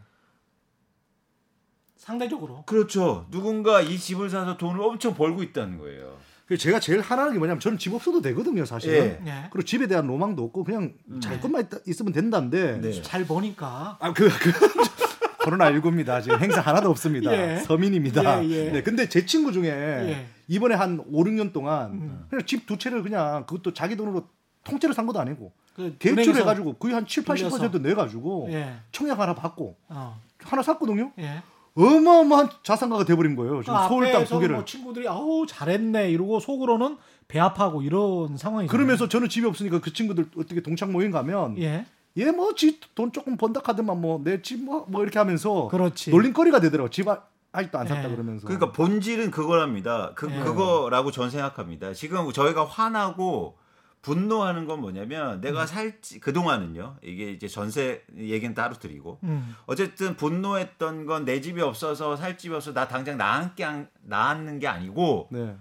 [1.97, 3.27] 상대적으로 그렇죠.
[3.31, 6.19] 누군가 이 집을 사서 돈을 엄청 벌고 있다는 거예요.
[6.47, 9.19] 그래서 제가 제일 하나는 게 뭐냐면 저는 집 없어도 되거든요, 사실은.
[9.25, 9.31] 예.
[9.31, 9.49] 예.
[9.51, 13.03] 그리고 집에 대한 로망도 없고 그냥 잘 것만 있다, 있으면 된다는데 네.
[13.03, 14.53] 잘 보니까 아, 그, 그
[15.43, 16.23] 코로나 19입니다.
[16.23, 17.33] 지금 행사 하나도 없습니다.
[17.33, 17.61] 예.
[17.61, 18.45] 서민입니다.
[18.45, 18.71] 예, 예.
[18.73, 20.27] 네, 근데 제 친구 중에 예.
[20.49, 22.27] 이번에 한 5, 6년 동안 음.
[22.29, 24.29] 그냥 집 두 채를 그냥 그것도 자기 돈으로
[24.65, 27.79] 통째로 산 것도 아니고 그 대출 해가지고 거의 한 7, 80% 빌려서.
[27.79, 28.77] 내가지고 예.
[28.93, 30.21] 청약 하나 받고 어.
[30.43, 31.13] 하나 샀거든요.
[31.19, 31.43] 예.
[31.77, 33.61] 어마어마한 자산가가 돼버린 거예요.
[33.63, 34.55] 지금 그 서울 땅 두 개를.
[34.55, 39.93] 뭐 친구들이 아우 잘했네 이러고 속으로는 배 아파하고 이런 상황이 그러면서 저는 집이 없으니까 그
[39.93, 41.85] 친구들 어떻게 동창 모임 가면 예.
[42.17, 46.11] 얘 뭐지 돈 조금 번다 카드만 뭐 내 집 뭐 뭐 이렇게 하면서 그렇지.
[46.11, 46.91] 놀림거리가 되더라고.
[46.91, 48.09] 집 아, 아직도 안 샀다 예.
[48.13, 48.47] 그러면서.
[48.47, 50.13] 그러니까 본질은 그거랍니다.
[50.15, 50.39] 그 예.
[50.39, 51.93] 그거라고 전 생각합니다.
[51.95, 53.57] 지금 저희가 화나고
[54.05, 55.41] 분노하는 건 뭐냐면 음.
[55.41, 56.99] 내가 살지 그 동안은요.
[57.03, 59.57] 이게 이제 전세 얘기는 따로 드리고 음.
[59.67, 64.69] 어쨌든 분노했던 건 내 집이 없어서 살 집이 없어 나 당장 나앉게 한- 나앉는 게
[64.69, 65.57] 아니고 네.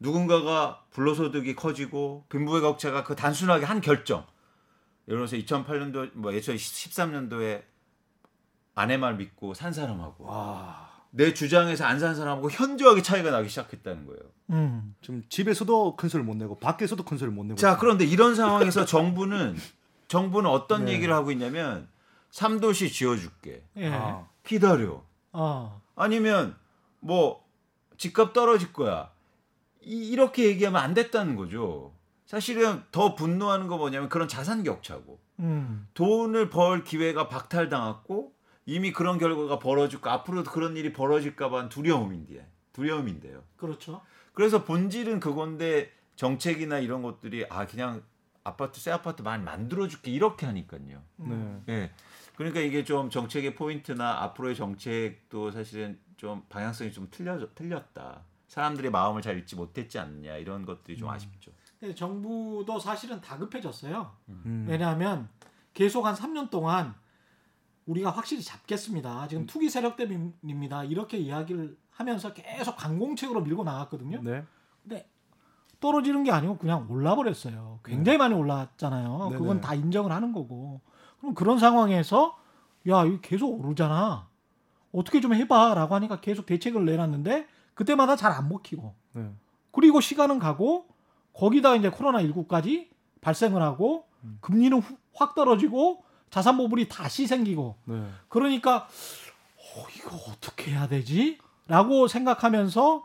[0.00, 4.26] 누군가가 불로소득이 커지고 빈부의 격차가 그 단순하게 한 결정.
[5.06, 7.62] 예를 들어서 2008년도 뭐 2013년도에
[8.74, 10.81] 아내 말 믿고 산 사람하고 와.
[11.14, 14.20] 내 주장에서 안 산 사람하고 현저하게 차이가 나기 시작했다는 거예요.
[14.50, 14.94] 음.
[15.02, 17.56] 지금 집에서도 큰 소리를 못 내고 밖에서도 큰 소리를 못 내고.
[17.56, 19.56] 자, 그런데 이런 상황에서 정부는
[20.08, 20.92] 정부는 어떤 네.
[20.92, 21.88] 얘기를 하고 있냐면
[22.30, 23.62] 삼도시 지어줄게.
[23.76, 23.90] 예.
[23.92, 24.26] 아.
[24.42, 25.02] 기다려.
[25.32, 25.80] 어.
[25.94, 26.56] 아니면
[27.00, 27.44] 뭐
[27.98, 29.10] 집값 떨어질 거야.
[29.82, 31.92] 이, 이렇게 얘기하면 안 됐다는 거죠.
[32.26, 35.86] 사실은 더 분노하는 거 뭐냐면 그런 자산 격차고 음.
[35.92, 38.32] 돈을 벌 기회가 박탈당했고
[38.66, 43.42] 이미 그런 결과가 벌어질고 앞으로도 그런 일이 벌어질까봐 두려움인데 두려움인데요.
[43.56, 44.02] 그렇죠.
[44.32, 48.02] 그래서 본질은 그건데 정책이나 이런 것들이 아 그냥
[48.44, 51.02] 아파트 새 아파트 많이 만들어줄게 이렇게 하니까요.
[51.16, 51.62] 네.
[51.68, 51.90] 예.
[52.36, 58.22] 그러니까 이게 좀 정책의 포인트나 앞으로의 정책도 사실은 좀 방향성이 좀 틀려 틀렸다.
[58.48, 61.52] 사람들의 마음을 잘 읽지 못했지 않느냐 이런 것들이 좀 아쉽죠.
[61.78, 64.14] 근데 정부도 사실은 다급해졌어요.
[64.28, 64.66] 음.
[64.68, 65.28] 왜냐하면
[65.74, 66.94] 계속 한 3년 동안
[67.86, 69.26] 우리가 확실히 잡겠습니다.
[69.28, 70.84] 지금 투기 세력 때문입니다.
[70.84, 74.20] 이렇게 이야기를 하면서 계속 강공책으로 밀고 나갔거든요.
[74.22, 74.44] 네.
[74.82, 75.08] 근데
[75.80, 77.80] 떨어지는 게 아니고 그냥 올라버렸어요.
[77.84, 79.28] 굉장히 많이 올랐잖아요.
[79.30, 79.38] 네네.
[79.38, 80.80] 그건 다 인정을 하는 거고.
[81.20, 82.36] 그럼 그런 상황에서
[82.88, 84.28] 야, 이거 계속 오르잖아.
[84.92, 88.94] 어떻게 좀 해봐라고 하니까 계속 대책을 내놨는데 그때마다 잘 안 먹히고.
[89.14, 89.30] 네.
[89.72, 90.86] 그리고 시간은 가고
[91.32, 92.90] 거기다 이제 코로나 19까지
[93.22, 94.38] 발생을 하고 음.
[94.40, 98.06] 금리는 후- 확 떨어지고 자산 보불이 다시 생기고 네.
[98.28, 98.88] 그러니까
[99.76, 101.38] 어, 이거 어떻게 해야 되지?
[101.68, 103.04] 라고 생각하면서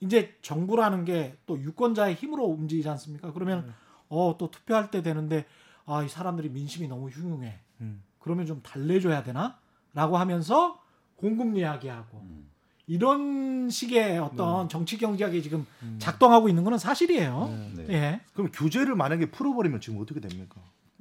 [0.00, 3.32] 이제 정부라는 게 또 유권자의 힘으로 움직이지 않습니까?
[3.32, 3.74] 그러면
[4.08, 5.44] 어또 투표할 때 되는데
[5.84, 7.58] 아 이 사람들이 민심이 너무 흉흉해.
[7.80, 8.02] 음.
[8.20, 9.58] 그러면 좀 달래줘야 되나?
[9.92, 10.80] 라고 하면서
[11.16, 12.48] 공급 이야기하고 음.
[12.86, 15.96] 이런 식의 어떤 정치 경제학이 지금 음.
[16.00, 17.72] 작동하고 있는 거는 사실이에요.
[17.74, 17.84] 네.
[17.84, 17.94] 네.
[17.94, 18.20] 예.
[18.32, 20.60] 그럼 규제를 만약에 풀어버리면 지금 어떻게 됩니까?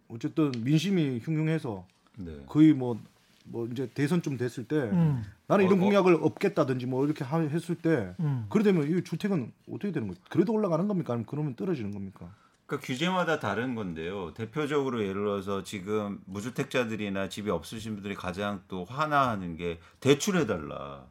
[0.09, 1.85] 어쨌든 민심이 흉흉해서
[2.17, 2.43] 네.
[2.47, 2.99] 거의 뭐,
[3.45, 5.85] 뭐 이제 대선 좀 됐을 때 음, 나는 이런 어, 어.
[5.85, 8.45] 공약을 없겠다든지 뭐 이렇게 하- 했을 때 음.
[8.49, 10.19] 그래 되면 이 주택은 어떻게 되는 거죠?
[10.29, 11.13] 그래도 올라가는 겁니까?
[11.13, 12.29] 아니면 그러면 떨어지는 겁니까?
[12.65, 14.33] 그러니까 규제마다 다른 건데요.
[14.35, 21.05] 대표적으로 예를 들어서 지금 무주택자들이나 집이 없으신 분들이 가장 또 화나하는 게 대출해달라.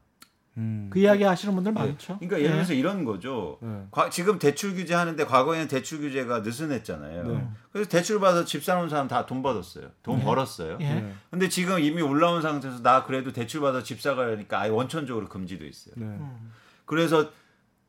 [0.59, 0.89] 음.
[0.93, 1.81] 그 이야기 하시는 분들 네.
[1.81, 2.19] 많죠.
[2.19, 2.55] 그러니까 예를 예.
[2.55, 3.59] 들어서 이런 거죠.
[3.63, 3.87] 네.
[3.91, 7.23] 과- 지금 대출 규제 하는데 과거에는 대출 규제가 느슨했잖아요.
[7.27, 7.49] 네.
[7.73, 9.89] 그래서 대출 받아서 집 사는 사람 다 돈 받았어요.
[10.03, 10.25] 돈 네.
[10.25, 10.79] 벌었어요.
[10.81, 10.95] 예.
[10.95, 11.13] 네.
[11.31, 15.95] 근데 지금 이미 올라온 상태에서 나 그래도 대출 받아 집 사가려니까 아예 원천적으로 금지돼 있어요.
[15.97, 16.05] 네.
[16.07, 16.53] 음.
[16.85, 17.31] 그래서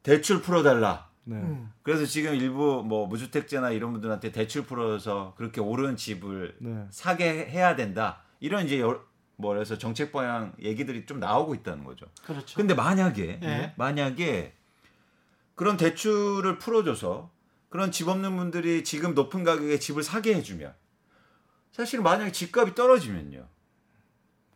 [0.03, 1.09] 대출 풀어달라.
[1.25, 1.35] 네.
[1.37, 1.71] 음.
[1.83, 6.85] 그래서 지금 일부 뭐 무주택자나 이런 분들한테 대출 풀어서 그렇게 오른 집을 네.
[6.91, 8.21] 사게 해야 된다.
[8.39, 9.01] 이런 이제 여-
[9.39, 12.05] 뭐래서 정책 방향 얘기들이 좀 나오고 있다는 거죠.
[12.23, 12.57] 그렇죠.
[12.57, 13.73] 근데 만약에 예.
[13.77, 14.53] 만약에
[15.55, 17.31] 그런 대출을 풀어줘서
[17.69, 20.73] 그런 집 없는 분들이 지금 높은 가격에 집을 사게 해주면
[21.71, 23.47] 사실 만약에 집값이 떨어지면요.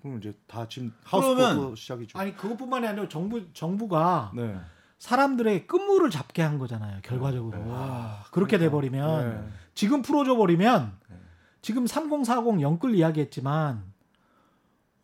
[0.01, 2.19] 그럼 이제 다 지금 하우스포크 시작이죠.
[2.19, 4.59] 아니 그것뿐만이 아니라 정부 정부가 네.
[4.99, 6.99] 사람들의 끝물을 잡게 한 거잖아요.
[7.03, 7.57] 결과적으로
[8.31, 9.53] 그렇게 돼 버리면 네.
[9.75, 10.97] 지금 풀어줘 버리면
[11.61, 13.92] 지금 3040 영끌 이야기했지만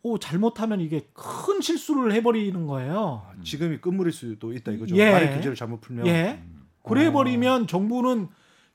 [0.02, 3.26] 오 잘못하면 이게 큰 실수를 해버리는 거예요.
[3.26, 4.96] 아, 지금이 끝물일 수도 있다 이거죠.
[4.96, 5.10] 예.
[5.10, 6.06] 만약 규제를 잘못 풀면.
[6.06, 6.42] 예.
[6.82, 8.28] 그래 버리면 정부는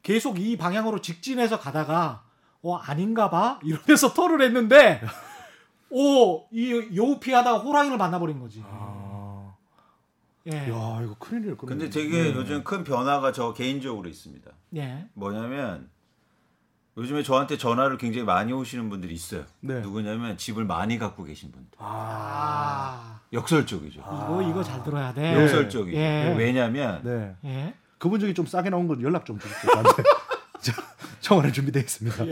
[0.04, 2.24] 계속 이 방향으로 직진해서 가다가
[2.62, 5.02] 어 아닌가 봐 이러면서 털을 했는데
[5.90, 8.64] 오이 여우피하다가 호랑이를 만나버린 거지.
[8.66, 9.56] 아.
[10.52, 10.58] 예.
[10.58, 11.16] 야 이거.
[11.18, 11.58] 그러면.
[11.58, 12.34] 근데 되게 네.
[12.36, 14.52] 요즘 큰 변화가 저 개인적으로 있습니다.
[14.76, 15.08] 예.
[15.14, 15.90] 뭐냐면
[16.98, 19.44] 요즘에 저한테 전화를 굉장히 많이 오시는 분들이 있어요.
[19.60, 19.82] 네.
[19.82, 21.70] 누구냐면 집을 많이 갖고 계신 분들.
[21.78, 24.00] 아, 역설적이죠.
[24.00, 25.22] 이거 이거 잘 들어야 돼.
[25.34, 25.42] 네.
[25.44, 25.98] 역설적이죠.
[25.98, 26.34] 예.
[26.38, 27.36] 왜냐면 네.
[27.46, 27.74] 예.
[27.98, 29.70] 그분 중에 좀 싸게 나온 건 연락 좀 주십시오.
[30.62, 30.72] 저
[31.20, 32.24] 청원에 준비되어 있습니다.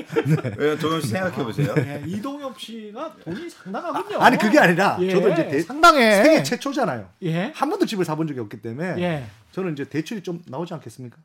[0.58, 1.74] 왜 도현 씨 생각해 보세요.
[1.80, 2.02] 예.
[2.08, 4.18] 이동엽 씨가 돈이 상당하군요.
[4.22, 5.12] 아 니 그게 아니라 예.
[5.12, 6.24] 저도 이제 대, 상당해.
[6.24, 7.10] 생애 최초잖아요.
[7.24, 7.52] 예.
[7.54, 9.26] 한 번도 집을 사본 적이 없기 때문에 예.
[9.52, 11.18] 저는 이제 대출이 좀 나오지 않겠습니까?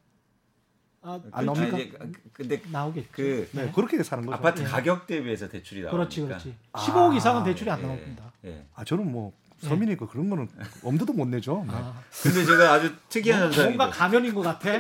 [1.03, 1.77] 아, 안 나옵니까?
[1.77, 1.99] 아니, 이제
[2.33, 3.09] 근데 나오겠지.
[3.13, 3.73] 그 네, 네.
[3.75, 4.37] 그렇게 사는 거죠.
[4.37, 4.65] 아파트 예.
[4.65, 5.97] 가격 대비해서 대출이 나오니까.
[5.97, 6.55] 그렇지, 그렇지.
[6.73, 8.33] 15억 이상은 대출이 안 예, 나옵니다.
[8.45, 8.67] 예.
[8.75, 10.49] 아 저는 뭐 서민이니까 그런 거는
[10.85, 11.65] 엄두도 못 내죠.
[11.67, 11.75] 네.
[11.75, 14.71] 아, 근데 제가 아주 특이한 현상이 뭔가 가면인 것 같아.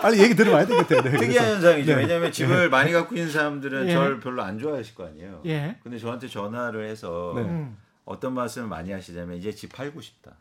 [0.00, 1.02] 빨리 얘기 들어봐야 되겠대요.
[1.02, 1.46] 네, 특이한.
[1.54, 1.94] 현상이죠.
[1.94, 2.02] 네.
[2.02, 3.92] 왜냐하면 집을 많이 갖고 있는 사람들은 예.
[3.92, 5.42] 저를 별로 안 좋아하실 거 아니에요.
[5.46, 5.76] 예.
[5.82, 7.42] 근데 저한테 전화를 해서 네.
[7.42, 7.76] 음.
[8.04, 10.32] 어떤 말씀을 많이 하시냐면 이제 집 팔고 싶다.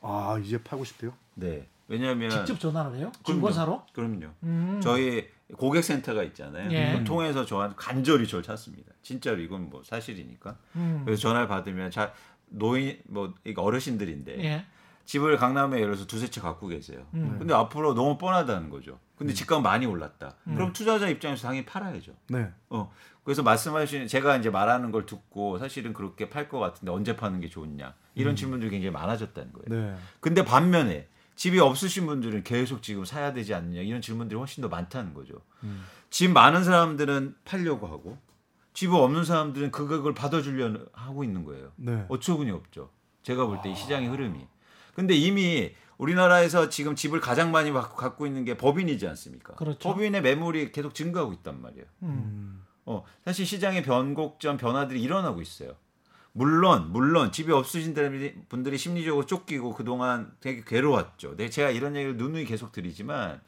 [0.00, 1.12] 아 이제 팔고 싶대요.
[1.34, 1.66] 네.
[1.88, 3.12] 왜냐하면 직접 전화를 해요?
[3.24, 3.82] 중고사로?
[3.92, 4.26] 그럼요.
[4.42, 4.80] 음.
[4.82, 6.70] 저희 고객센터가 있잖아요.
[6.72, 7.04] 예.
[7.04, 8.92] 통해서 저한 간절히 저를 찾습니다.
[9.02, 10.56] 진짜로 이건 뭐 사실이니까.
[10.76, 11.02] 음.
[11.04, 12.12] 그래서 전화를 받으면 자
[12.46, 14.64] 노인 뭐 이거 어르신들인데 예.
[15.04, 17.06] 집을 강남에 예를 들어서 두세 채 갖고 계세요.
[17.12, 17.36] 음.
[17.38, 18.98] 근데 앞으로 너무 뻔하다는 거죠.
[19.16, 20.34] 근데 집값 많이 올랐다.
[20.44, 22.12] 그럼 투자자 입장에서 당연히 팔아야죠.
[22.28, 22.50] 네.
[22.70, 22.90] 어.
[23.22, 27.48] 그래서 말씀하신 제가 이제 말하는 걸 듣고 사실은 그렇게 팔 것 같은데 언제 파는 게
[27.48, 29.82] 좋냐 이런 질문들이 굉장히 많아졌다는 거예요.
[29.92, 29.96] 네.
[30.20, 35.14] 근데 반면에 집이 없으신 분들은 계속 지금 사야 되지 않느냐 이런 질문들이 훨씬 더 많다는
[35.14, 35.34] 거죠.
[36.10, 38.18] 집 많은 사람들은 팔려고 하고
[38.72, 41.72] 집 없는 사람들은 그 가격을 받아주려고 하고 있는 거예요.
[41.76, 42.04] 네.
[42.08, 42.90] 어처구니 없죠.
[43.22, 44.46] 제가 볼 때 이 시장의 흐름이.
[44.94, 49.54] 근데 이미 우리나라에서 지금 집을 가장 많이 갖고 갖고 있는 게 법인이지 않습니까?
[49.54, 49.78] 그렇죠.
[49.88, 51.84] 법인의 매물이 계속 증가하고 있단 말이에요.
[52.02, 52.64] 음.
[52.84, 55.74] 어, 사실 시장의 변곡점 변화들이 일어나고 있어요.
[56.36, 57.94] 물론 물론 집이 없으신
[58.48, 61.36] 분들이 심리적으로 쫓기고 그동안 되게 괴로웠죠.
[61.36, 63.40] 네, 제가 이런 얘기를 누누이 계속 드리지만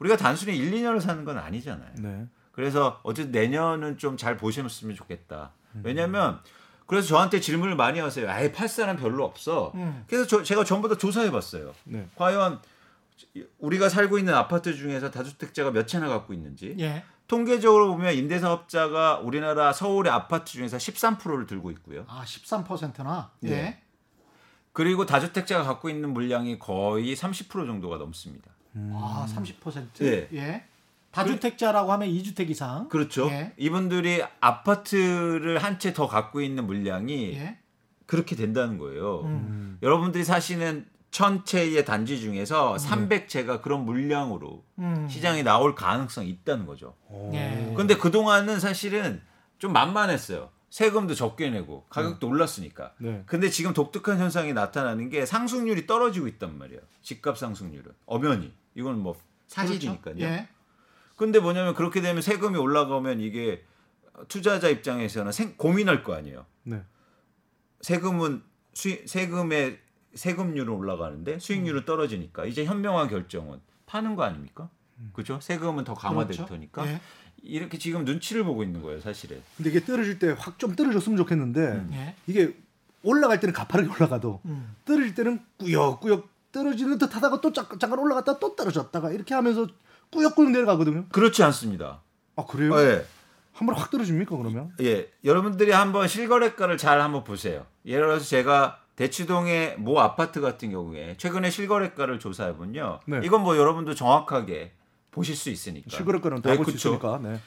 [0.00, 1.92] 우리가 단순히 1, 2년을 사는 건 아니잖아요.
[1.98, 2.26] 네.
[2.50, 5.52] 그래서 어쨌든 내년은 좀 잘 보셨으면 좋겠다.
[5.84, 6.40] 왜냐면
[6.86, 8.28] 그래서 저한테 질문을 많이 하세요.
[8.28, 9.70] 아예 팔 사람 별로 없어.
[9.76, 10.04] 음.
[10.08, 11.74] 그래서 저- 제가 전부 다 조사해 봤어요.
[11.84, 12.08] 네.
[12.16, 12.60] 과연
[13.58, 17.04] 우리가 살고 있는 아파트 중에서 다주택자가 몇 채나 갖고 있는지 예.
[17.28, 22.04] 통계적으로 보면 임대사업자가 우리나라 서울의 아파트 중에서 13%를 들고 있고요.
[22.08, 23.30] 아, 13%나.
[23.44, 23.50] 예.
[23.50, 23.78] 예.
[24.72, 28.50] 그리고 다주택자가 갖고 있는 물량이 거의 30% 정도가 넘습니다.
[28.92, 30.02] 아, 30%.
[30.02, 30.28] 예.
[30.34, 30.64] 예.
[31.10, 32.88] 다주택자라고 하면 2주택 이상.
[32.90, 33.26] 그렇죠.
[33.30, 33.54] 예.
[33.56, 37.58] 이분들이 아파트를 한 채 더 갖고 있는 물량이 예.
[38.04, 39.22] 그렇게 된다는 거예요.
[39.22, 39.78] 음.
[39.82, 45.08] 여러분들이 사시는 천 채의 단지 중에서 300채가 그런 물량으로 음.
[45.08, 46.94] 시장에 나올 가능성이 있다는 거죠.
[47.32, 47.72] 예.
[47.74, 49.22] 근데 그동안은 사실은
[49.56, 50.50] 좀 만만했어요.
[50.68, 52.92] 세금도 적게 내고 가격도 올랐으니까.
[52.98, 53.22] 네.
[53.24, 56.82] 근데 지금 독특한 현상이 나타나는 게 상승률이 떨어지고 있단 말이에요.
[57.00, 60.16] 집값 상승률은 엄연히 이건 뭐 사실이니까요.
[60.16, 60.22] 그렇죠?
[60.34, 60.48] 예.
[61.16, 63.64] 근데 뭐냐면 그렇게 되면 세금이 올라가면 이게
[64.28, 66.44] 투자자 입장에서는 생- 고민할 거 아니에요.
[66.64, 66.82] 네.
[67.80, 68.42] 세금은
[68.74, 69.85] 수 세금의
[70.16, 74.68] 세금률은 올라가는데 수익률은 떨어지니까 이제 현명한 결정은 파는 거 아닙니까?
[75.12, 75.38] 그렇죠?
[75.40, 76.46] 세금은 더 강화될 그렇죠?
[76.52, 77.00] 테니까 예.
[77.42, 79.40] 이렇게 지금 눈치를 보고 있는 거예요, 사실은.
[79.56, 82.14] 근데 이게 떨어질 때 확 좀 떨어졌으면 좋겠는데 예.
[82.26, 82.56] 이게
[83.02, 84.74] 올라갈 때는 가파르게 올라가도 음.
[84.84, 89.66] 떨어질 때는 꾸역꾸역 떨어지는 듯 하다가 또 잠깐, 잠깐 올라갔다 또 떨어졌다가 이렇게 하면서
[90.10, 91.04] 꾸역꾸역 내려가거든요.
[91.10, 92.00] 그렇지 않습니다.
[92.36, 92.74] 아 그래요?
[92.80, 93.04] 예.
[93.52, 94.72] 한 번에 확 떨어집니까 그러면?
[94.80, 95.10] 예.
[95.24, 97.66] 여러분들이 한번 실거래가를 잘 한번 보세요.
[97.84, 103.00] 예를 들어서 제가 대치동의 모 아파트 같은 경우에 최근에 실거래가를 조사해 보면요.
[103.06, 103.20] 네.
[103.22, 104.72] 이건 뭐 여러분도 정확하게
[105.10, 105.88] 보실 수 있으니까.
[105.90, 106.88] 실거래가는 네, 다볼수 그쵸.
[106.90, 107.18] 있으니까.
[107.22, 107.40] 네.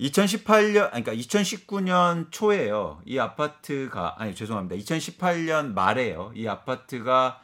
[0.00, 3.00] 2018년 아니 그러니까 2019년 초에요.
[3.04, 4.76] 이 아파트가 아니 죄송합니다.
[4.76, 6.32] 2018년 말에요.
[6.34, 7.40] 이 아파트가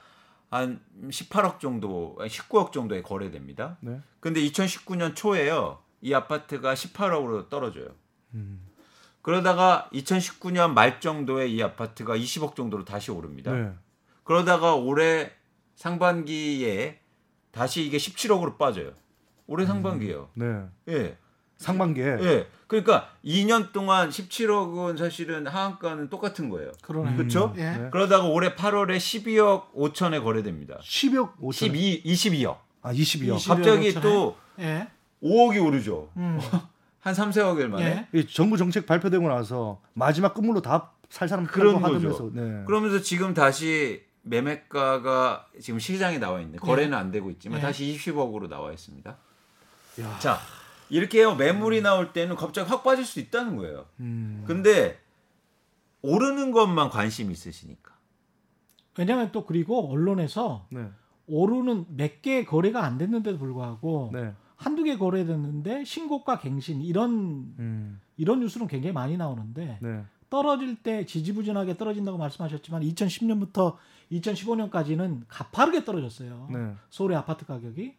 [0.51, 3.77] 한 18억 정도, 아니 19억 정도에 거래됩니다.
[3.81, 4.01] 네.
[4.21, 5.79] 근데 2019년 초에요.
[6.01, 7.89] 이 아파트가 18억으로 떨어져요.
[9.23, 13.53] 그러다가 2019년 말 정도에 이 아파트가 20억 정도로 다시 오릅니다.
[13.53, 13.73] 네.
[14.25, 15.33] 그러다가 올해
[15.75, 17.01] 상반기에
[17.51, 18.93] 다시 이게 17억으로 빠져요.
[19.47, 20.29] 올해 상반기에요.
[20.35, 20.65] 네.
[20.89, 21.17] 예.
[21.57, 22.47] 상반기에 예.
[22.69, 26.71] 그러니까 2년 동안 17억은 사실은 하한가는 똑같은 거예요.
[26.83, 27.17] 그러네.
[27.17, 27.53] 그렇죠?
[27.57, 27.63] 예.
[27.63, 27.89] 네.
[27.91, 30.79] 그러다가 올해 8월에 12억 5천에 거래됩니다.
[30.83, 31.53] 10억 5천.
[31.53, 32.59] 12 22억.
[32.83, 33.37] 아 22억.
[33.37, 33.49] 20.
[33.49, 34.03] 갑자기 5천에?
[34.03, 34.89] 또 예.
[35.23, 36.11] 5억이 오르죠.
[36.17, 36.39] 음.
[37.09, 37.85] 한 3, 4억일 만에.
[38.15, 38.19] 예.
[38.19, 42.31] 이 정부 정책 발표되고 나서 마지막 끝물로 다 살 사람 그런 거죠.
[42.35, 42.65] 네.
[42.67, 47.63] 그러면서 지금 다시 매매가가 지금 시장에 나와 있는데 거래는 안 되고 있지만 예.
[47.63, 49.17] 다시 20억으로 나와 있습니다.
[50.03, 50.19] 야.
[50.19, 50.39] 자,
[50.91, 51.35] 이렇게 해요.
[51.35, 53.87] 매물이 나올 때는 갑자기 확 빠질 수 있다는 거예요.
[54.01, 54.45] 음.
[54.47, 55.01] 근데
[56.03, 57.95] 오르는 것만 관심 있으시니까.
[58.99, 60.91] 왜냐하면 또 그리고 언론에서 네.
[61.27, 64.35] 오르는 몇 개 거래가 안 됐는데도 불구하고 네.
[64.59, 68.01] 한두 개 거래됐는데 신고가 갱신 이런 음.
[68.17, 70.05] 이런 뉴스는 굉장히 많이 나오는데 네.
[70.29, 73.77] 떨어질 때 지지부진하게 떨어진다고 말씀하셨지만 2010년부터
[74.11, 76.49] 2015년까지는 가파르게 떨어졌어요.
[76.53, 76.75] 네.
[76.91, 77.95] 서울의 아파트 가격이.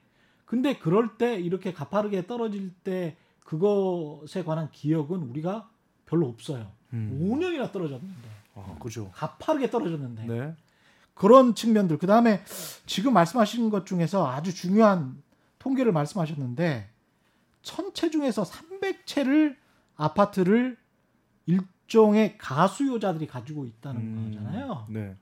[0.45, 5.69] 근데 그럴 때 이렇게 가파르게 떨어질 때 그것에 관한 기억은 우리가
[6.06, 6.72] 별로 없어요.
[6.91, 7.19] 음.
[7.24, 9.12] 5년이나 떨어졌는데 아, 그죠.
[9.13, 10.56] 가파르게 떨어졌는데 네.
[11.13, 12.41] 그런 측면들 그 다음에
[12.86, 15.22] 지금 말씀하신 것 중에서 아주 중요한
[15.60, 16.89] 통계를 말씀하셨는데
[17.62, 19.56] 천채 중에서 300채를
[19.95, 20.78] 아파트를
[21.45, 24.32] 일종의 가수요자들이 가지고 있다는 음.
[24.32, 24.88] 거잖아요.
[24.89, 25.15] 네.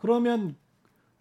[0.00, 0.56] 그러면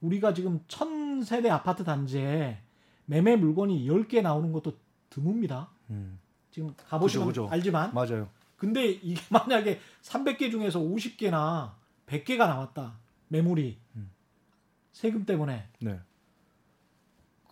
[0.01, 2.59] 우리가 지금 천 세대 아파트 단지에
[3.05, 4.73] 매매 물건이 10개 나오는 것도
[5.09, 5.67] 드뭅니다.
[5.89, 6.19] 음.
[6.51, 7.53] 지금 가보시면 그죠, 그죠.
[7.53, 8.29] 알지만 맞아요.
[8.57, 11.73] 근데 이게 만약에 300개 중에서 50개나
[12.07, 12.97] 100개가 나왔다.
[13.27, 14.11] 매물이 음.
[14.91, 15.99] 세금 때문에 네.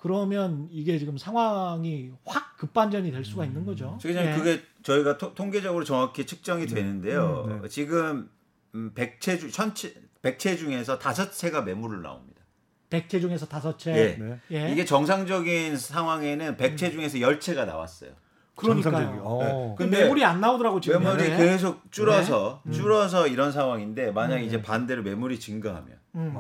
[0.02, 3.98] 그러면 이게 지금 상황이 확 급반전이 될 수가 있는 거죠.
[4.02, 4.36] 그냥 예.
[4.36, 7.46] 그게 저희가 토- 통계적으로 정확히 측정이 되는데요.
[7.48, 7.70] 음, 네.
[7.70, 8.30] 지금
[8.74, 12.42] 음, 100채 중 천채 100채 중에서 다섯 채가 매물을 나옵니다.
[12.90, 13.92] 100채 중에서 다섯 채.
[13.96, 14.18] 예.
[14.18, 14.40] 네.
[14.52, 14.72] 예.
[14.72, 18.12] 이게 정상적인 상황에는 100채 중에서 10채가 나왔어요.
[18.56, 19.22] 그러니까요.
[19.24, 19.76] 어.
[19.78, 21.04] 근데 근데 매물이 안 나오더라고 지금.
[21.04, 21.38] 매물이 네.
[21.38, 24.44] 계속 줄어서 줄어서 이런 상황인데 만약 음.
[24.44, 26.34] 이제 반대로 매물이 증가하면 음.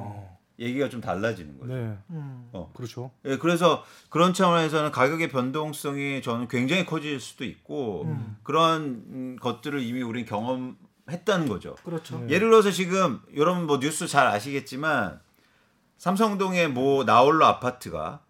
[0.61, 0.65] 어.
[0.65, 1.73] 얘기가 좀 달라지는 거죠.
[1.73, 1.97] 네.
[2.11, 2.49] 음.
[2.53, 2.71] 어.
[2.73, 3.11] 그렇죠.
[3.25, 8.37] 예, 그래서 그런 차원에서는 가격의 변동성이 저는 굉장히 커질 수도 있고 음.
[8.43, 11.75] 그런 음, 것들을 이미 우린 경험했다는 거죠.
[11.83, 12.19] 그렇죠.
[12.19, 12.35] 네.
[12.35, 15.19] 예를 들어서 지금 여러분 뭐 뉴스 잘 아시겠지만
[15.97, 18.21] 삼성동의 모 나홀로 아파트가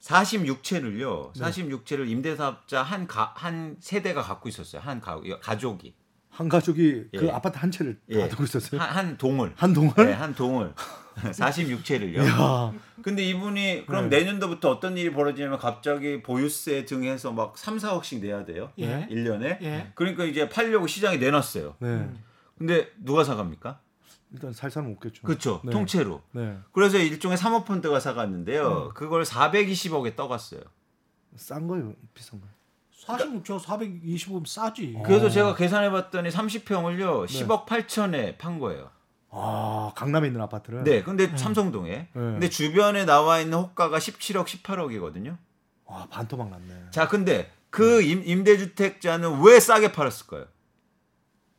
[0.00, 1.32] 46채를요.
[1.34, 4.80] 46채를 임대사업자 한, 가, 한 세대가 갖고 있었어요.
[4.82, 5.94] 한 가, 가족이.
[6.30, 7.30] 한 가족이 그 예.
[7.30, 8.20] 아파트 한 채를 예.
[8.20, 8.80] 다 두고 있었어요.
[8.80, 9.52] 한, 한 동을.
[9.56, 9.94] 한 동을.
[9.96, 10.74] 네, 한 동을.
[11.16, 12.18] 46채를요.
[12.26, 12.72] 야.
[13.02, 18.44] 근데 이분이 그럼 내년도부터 어떤 일이 벌어지냐면 갑자기 보유세 등 해서 막 3, 4억씩 내야
[18.44, 18.70] 돼요.
[18.78, 19.06] 예.
[19.10, 19.62] 1년에.
[19.62, 19.92] 예.
[19.94, 21.76] 그러니까 이제 팔려고 시장에 내놨어요.
[21.78, 22.10] 네.
[22.58, 23.80] 근데 누가 사갑니까?
[24.32, 25.22] 일단 살 사람 없겠죠.
[25.22, 25.60] 그렇죠.
[25.64, 25.70] 네.
[25.70, 26.22] 통째로.
[26.32, 26.58] 네.
[26.72, 28.90] 그래서 일종의 사모펀드가 사갔는데요.
[28.94, 30.60] 그걸 420억에 떠갔어요.
[31.36, 32.54] 싼 거예요, 비싼 거예요.
[33.06, 34.98] 46조 425면 싸지.
[35.04, 37.26] 그래서 제가 계산해 봤더니 30평을요.
[37.26, 37.44] 네.
[37.44, 38.90] 10억 8천에 판 거예요.
[39.38, 40.84] 아, 강남에 있는 아파트를.
[40.84, 41.02] 네.
[41.02, 42.08] 근데 삼성동에.
[42.12, 45.36] 근데 주변에 나와 있는 호가가 17억 18억이거든요.
[45.84, 46.86] 와, 반토막 났네.
[46.90, 50.46] 자, 근데 그 임, 임대주택자는 왜 싸게 팔았을까요?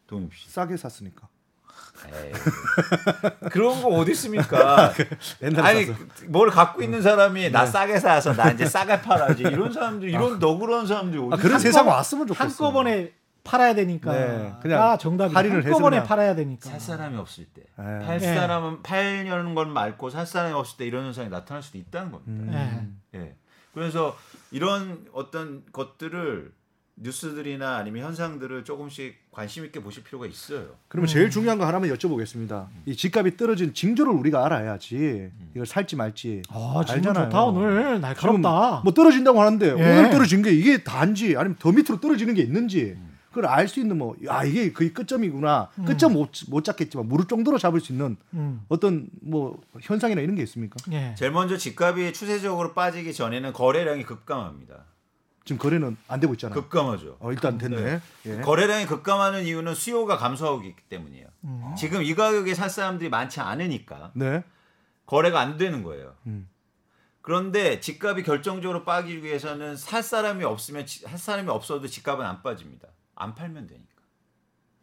[0.07, 0.49] 동입 씨.
[0.49, 1.27] 싸게 샀으니까.
[2.05, 2.31] 에이,
[3.49, 4.93] 그런 거 어디 있습니까?
[5.41, 5.99] 옛날에 아니 샀어.
[6.27, 10.85] 뭘 갖고 있는 사람이 나 싸게 사서 나 이제 싸게 팔아야지 이런 사람들 이런 너그러운
[10.85, 11.59] 사람들이 어디 아, 그런?
[11.59, 12.43] 세상 왔으면 좋겠어.
[12.43, 13.13] 한꺼번에
[13.47, 14.11] 팔아야 되니까.
[14.11, 16.03] 네, 그냥 정답이 할인을 한꺼번에.
[16.03, 16.69] 팔아야 되니까.
[16.69, 17.83] 살 사람이 없을 때, 네.
[18.05, 18.35] 팔 네.
[18.35, 22.59] 사람은 팔려는 건 말고 살 사람이 없을 때 이런 현상이 나타날 수도 있다는 겁니다.
[22.59, 22.99] 음.
[23.15, 23.19] 예.
[23.19, 23.35] 예.
[23.73, 24.15] 그래서
[24.51, 26.51] 이런 어떤 것들을
[26.99, 30.65] 뉴스들이나 아니면 현상들을 조금씩 관심 있게 보실 필요가 있어요.
[30.87, 32.65] 그러면 제일 중요한 거 하나만 여쭤보겠습니다.
[32.87, 36.41] 이 집값이 떨어진 징조를 우리가 알아야지 이걸 살지 말지.
[36.49, 37.25] 아, 알잖아요.
[37.25, 38.81] 좋다 오늘 날카롭다.
[38.83, 39.71] 뭐 떨어진다고 하는데 예.
[39.73, 42.97] 오늘 떨어진 게 이게 단지 아니면 더 밑으로 떨어지는 게 있는지
[43.29, 45.69] 그걸 알 수 있는 뭐야 이게 거의 끝점이구나.
[45.85, 48.61] 끝점 못, 못 잡겠지만 무릎 정도로 잡을 수 있는 음.
[48.69, 50.75] 어떤 뭐 현상이나 이런 게 있습니까?
[50.91, 51.13] 예.
[51.17, 54.85] 제일 먼저 집값이 추세적으로 빠지기 전에는 거래량이 급감합니다.
[55.45, 56.59] 지금 거래는 안 되고 있잖아요.
[56.59, 57.17] 급감하죠.
[57.19, 57.99] 어, 일단 됐네.
[58.25, 58.41] 예.
[58.41, 61.27] 거래량이 급감하는 이유는 수요가 감소하고 있기 때문이에요.
[61.45, 61.75] 음.
[61.77, 64.43] 지금 이 가격에 살 사람들이 많지 않으니까 네.
[65.05, 66.15] 거래가 안 되는 거예요.
[66.25, 66.49] 음.
[67.21, 72.87] 그런데 집값이 결정적으로 빠지기 위해서는 살 사람이 없으면 지- 살 사람이 없어도 집값은 안 빠집니다.
[73.17, 73.87] 안 팔면 되니까.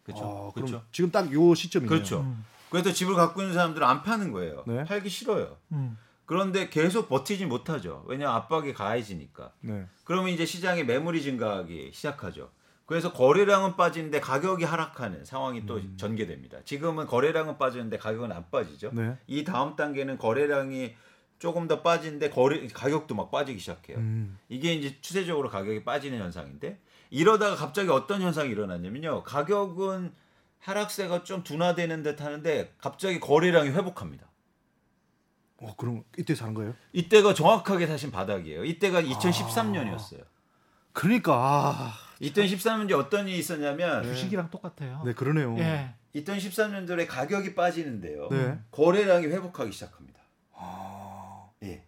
[0.05, 0.25] 그렇죠.
[0.25, 0.85] 아, 그럼 그렇죠.
[0.92, 1.88] 지금 딱 요 시점이네요.
[1.88, 2.20] 그렇죠.
[2.20, 2.44] 음.
[2.70, 4.64] 그래서 집을 갖고 있는 사람들은 안 파는 거예요.
[4.66, 4.85] 네.
[4.85, 5.57] 팔기 싫어요.
[5.73, 5.97] 음.
[6.27, 8.05] 그런데 계속 버티지 못하죠.
[8.07, 9.53] 왜냐하면 압박이 가해지니까.
[9.61, 9.87] 네.
[10.05, 12.51] 그러면 이제 시장에 매물이 증가하기 시작하죠.
[12.87, 16.62] 그래서 거래량은 빠지는데 가격이 하락하는 상황이 또 전개됩니다.
[16.64, 18.90] 지금은 거래량은 빠지는데 가격은 안 빠지죠.
[18.92, 19.16] 네.
[19.27, 20.94] 이 다음 단계는 거래량이
[21.38, 23.99] 조금 더 빠지는데 거래 가격도 막 빠지기 시작해요.
[23.99, 24.38] 음.
[24.49, 26.79] 이게 이제 추세적으로 가격이 빠지는 현상인데
[27.10, 29.22] 이러다가 갑자기 어떤 현상이 일어났냐면요.
[29.24, 30.12] 가격은
[30.58, 34.26] 하락세가 좀 둔화되는 듯 하는데 갑자기 거래량이 회복합니다.
[35.58, 36.74] 어, 그럼 이때 사는 거예요?
[36.92, 38.64] 이때가 정확하게 사신 바닥이에요.
[38.64, 40.24] 이때가 2013년이었어요.
[40.92, 45.02] 그러니까 아, 2013년에 어떤 일이 있었냐면 주식이랑 똑같아요.
[45.04, 45.56] 네 그러네요.
[45.58, 45.94] 예.
[46.14, 48.28] 2013년도에 가격이 빠지는데요.
[48.30, 48.58] 네.
[48.70, 50.20] 거래량이 회복하기 시작합니다.
[51.64, 51.84] 예.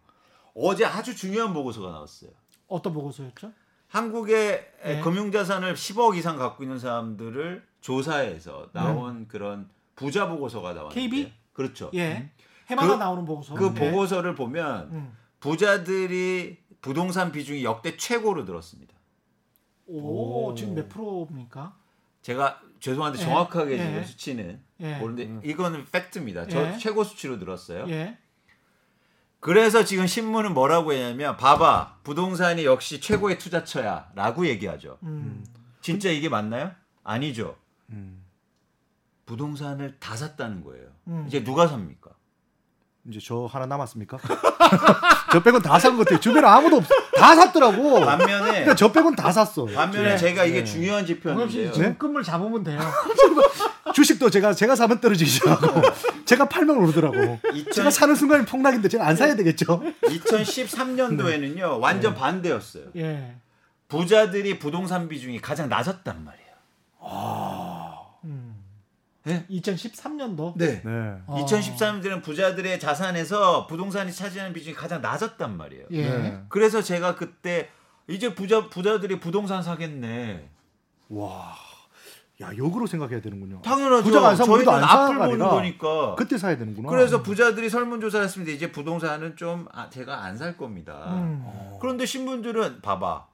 [0.55, 2.31] 어제 아주 중요한 보고서가 나왔어요.
[2.67, 3.53] 어떤 보고서였죠?
[3.89, 5.01] 한국의 네.
[5.01, 11.33] 금융자산을 10억 이상 갖고 있는 사람들을 조사해서 나온 그런 부자 보고서가 나왔는데 KB?
[11.53, 11.91] 그렇죠.
[11.95, 12.31] 예.
[12.69, 13.55] 해마다 그- 나오는 보고서.
[13.55, 13.91] 그 네.
[13.91, 15.17] 보고서를 보면 음.
[15.41, 18.95] 부자들이 부동산 비중이 역대 최고로 늘었습니다.
[19.87, 20.55] 오, 오.
[20.55, 21.77] 지금 몇 프로입니까?
[22.23, 23.23] 제가 죄송한데 예.
[23.25, 23.79] 정확하게 예.
[23.79, 24.97] 지금 수치는 예.
[24.99, 26.49] 모르는데 이거는 팩트입니다.
[26.49, 26.77] 저 예.
[26.79, 27.87] 최고 수치로 늘었어요.
[27.89, 28.19] 예.
[29.41, 34.99] 그래서 지금 신문은 뭐라고 했냐면 봐봐 부동산이 역시 최고의 투자처야라고 얘기하죠.
[35.03, 35.45] 음.
[35.81, 36.73] 진짜 이게 맞나요?
[37.05, 37.57] 아니죠.
[37.91, 38.25] 음.
[39.27, 40.89] 부동산을 다 샀다는 거예요.
[41.09, 41.25] 음.
[41.29, 42.11] 이제 누가 삽니까?
[43.09, 44.19] 이제 저 하나 남았습니까?
[45.33, 46.19] 저 빼곤 다 산 것 같아요.
[46.21, 46.93] 주변에 아무도 없어.
[47.17, 48.01] 다 샀더라고.
[48.01, 49.65] 반면에 그러니까 저 빼곤 다 샀어.
[49.67, 50.17] 반면에 네.
[50.17, 50.65] 제가 이게 네.
[50.65, 51.73] 중요한 지표인데요.
[51.73, 52.81] 지금 끝물 잡으면 돼요.
[53.95, 55.81] 주식도 제가 제가 사면 떨어지기 시작하고
[56.25, 57.39] 제가 팔면 오르더라고.
[57.53, 59.83] 2000 제가 사는 순간에 폭락인데 제가 안 사야 되겠죠.
[60.03, 62.85] 2013년도에는요 완전 반대였어요.
[62.97, 63.37] 예.
[63.89, 66.47] 부자들이 부동산 비중이 가장 낮았단 말이에요.
[67.03, 67.76] 음.
[69.27, 69.45] 네?
[69.51, 70.57] 2013년도.
[70.57, 70.81] 네.
[70.85, 70.91] 네.
[71.27, 71.45] 어.
[71.45, 75.87] 2013년도에는 부자들의 자산에서 부동산이 차지하는 비중이 가장 낮았단 말이에요.
[75.91, 76.09] 예.
[76.09, 76.41] 네.
[76.49, 77.69] 그래서 제가 그때
[78.09, 80.49] 이제 부자 부자들이 부동산 사겠네.
[81.09, 81.55] 와.
[82.43, 83.63] 야, 역으로 생각해야 되는군요.
[83.63, 84.05] 당연하죠.
[84.05, 86.15] 부자가 안 사면 저희는 안 앞을 보는 아니라 거니까.
[86.17, 86.89] 그때 사야 되는구나.
[86.91, 88.53] 그래서 부자들이 설문조사를 했습니다.
[88.53, 91.07] 이제 부동산은 좀 아, 제가 안 살 겁니다.
[91.15, 91.45] 음.
[91.81, 93.27] 그런데 신분들은 봐봐.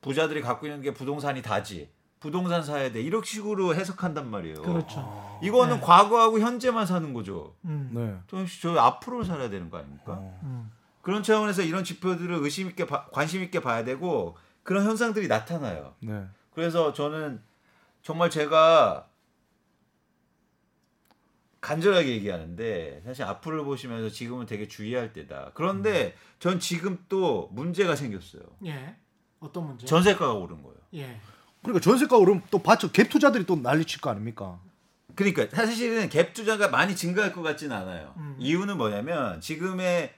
[0.00, 1.90] 부자들이 갖고 있는 게 부동산이 다지.
[2.24, 3.02] 부동산 사야 돼.
[3.02, 4.62] 이런 식으로 해석한단 말이에요.
[4.62, 5.38] 그렇죠.
[5.42, 5.80] 이거는 네.
[5.82, 7.54] 과거하고 현재만 사는 거죠.
[7.66, 7.90] 음.
[7.92, 8.16] 네.
[8.28, 10.14] 좀저 앞으로 살아야 되는 거 아닙니까?
[10.42, 10.72] 음.
[11.02, 15.96] 그런 차원에서 이런 지표들을 의심 있게 봐- 관심 있게 봐야 되고 그런 현상들이 나타나요.
[16.00, 16.24] 네.
[16.54, 17.42] 그래서 저는
[18.02, 19.06] 정말 제가
[21.60, 25.50] 간절하게 얘기하는데 사실 앞으로 보시면서 지금은 되게 주의할 때다.
[25.52, 28.42] 그런데 전 지금 또 문제가 생겼어요.
[28.64, 28.96] 예.
[29.40, 29.86] 어떤 문제?
[29.86, 30.78] 전세가가 오른 거예요.
[30.94, 31.20] 예.
[31.64, 34.60] 그러니까 전세가 오르면 또 받쳐 갭 투자들이 또 난리 칠 거 아닙니까?
[35.16, 38.14] 그러니까 사실은 갭 투자가 많이 증가할 것 같지는 않아요.
[38.18, 38.36] 음.
[38.38, 40.12] 이유는 뭐냐면 지금의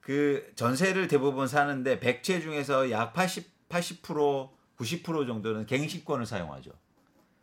[0.00, 4.48] 그 전세를 대부분 사는데 100채 중에서 약 80, 80%
[4.78, 6.70] 90% 정도는 갱신권을 사용하죠.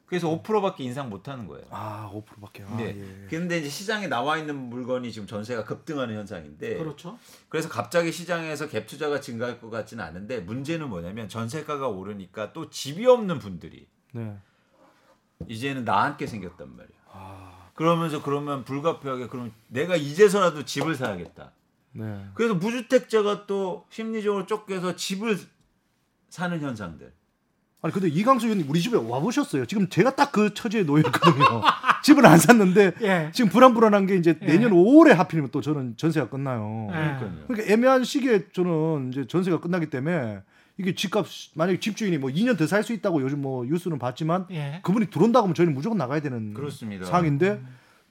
[0.08, 1.66] 그래서 5%밖에 인상 못 하는 거예요.
[1.70, 2.64] 아, 5%밖에.
[2.64, 2.96] 아, 네.
[2.98, 3.28] 예.
[3.30, 7.20] 근데 이제 시장에 나와 있는 물건이 지금 전세가 급등하는 현상인데 그렇죠.
[7.50, 13.06] 그래서 갑자기 시장에서 갭 투자가 증가할 것 같지는 않은데 문제는 뭐냐면 전세가가 오르니까 또 집이
[13.06, 14.38] 없는 분들이 네.
[15.50, 17.00] 이제는 나앉게 생겼단 말이에요.
[17.12, 21.52] 아, 그러면서 그러면 불가피하게 그럼 내가 이제서라도 집을 사야겠다.
[21.92, 22.26] 네.
[22.34, 25.38] 그래서 무주택자가 또 심리적으로 쫓겨서 집을
[26.30, 27.17] 사는 현상들.
[27.82, 29.66] 아니 근데 이강수 의원님 우리 집에 와 보셨어요.
[29.66, 31.62] 지금 제가 딱 그 처지에 놓여 있거든요.
[32.04, 33.32] 집을 안 샀는데 예.
[33.34, 34.46] 지금 불안불안한 게 이제 예.
[34.46, 36.88] 내년 5월에 하필이면 또 저는 전세가 끝나요.
[36.90, 36.94] 예.
[36.96, 37.32] 그러니까요.
[37.48, 40.40] 그러니까 애매한 시기에 저는 이제 전세가 끝나기 때문에
[40.78, 41.26] 이게 집값
[41.56, 44.80] 만약에 집주인이 뭐 2년 더 살 수 있다고 요즘 뭐 뉴스는 봤지만 예.
[44.84, 47.06] 그분이 들어온다고 하면 저희는 무조건 나가야 되는 그렇습니다.
[47.06, 47.62] 상황인데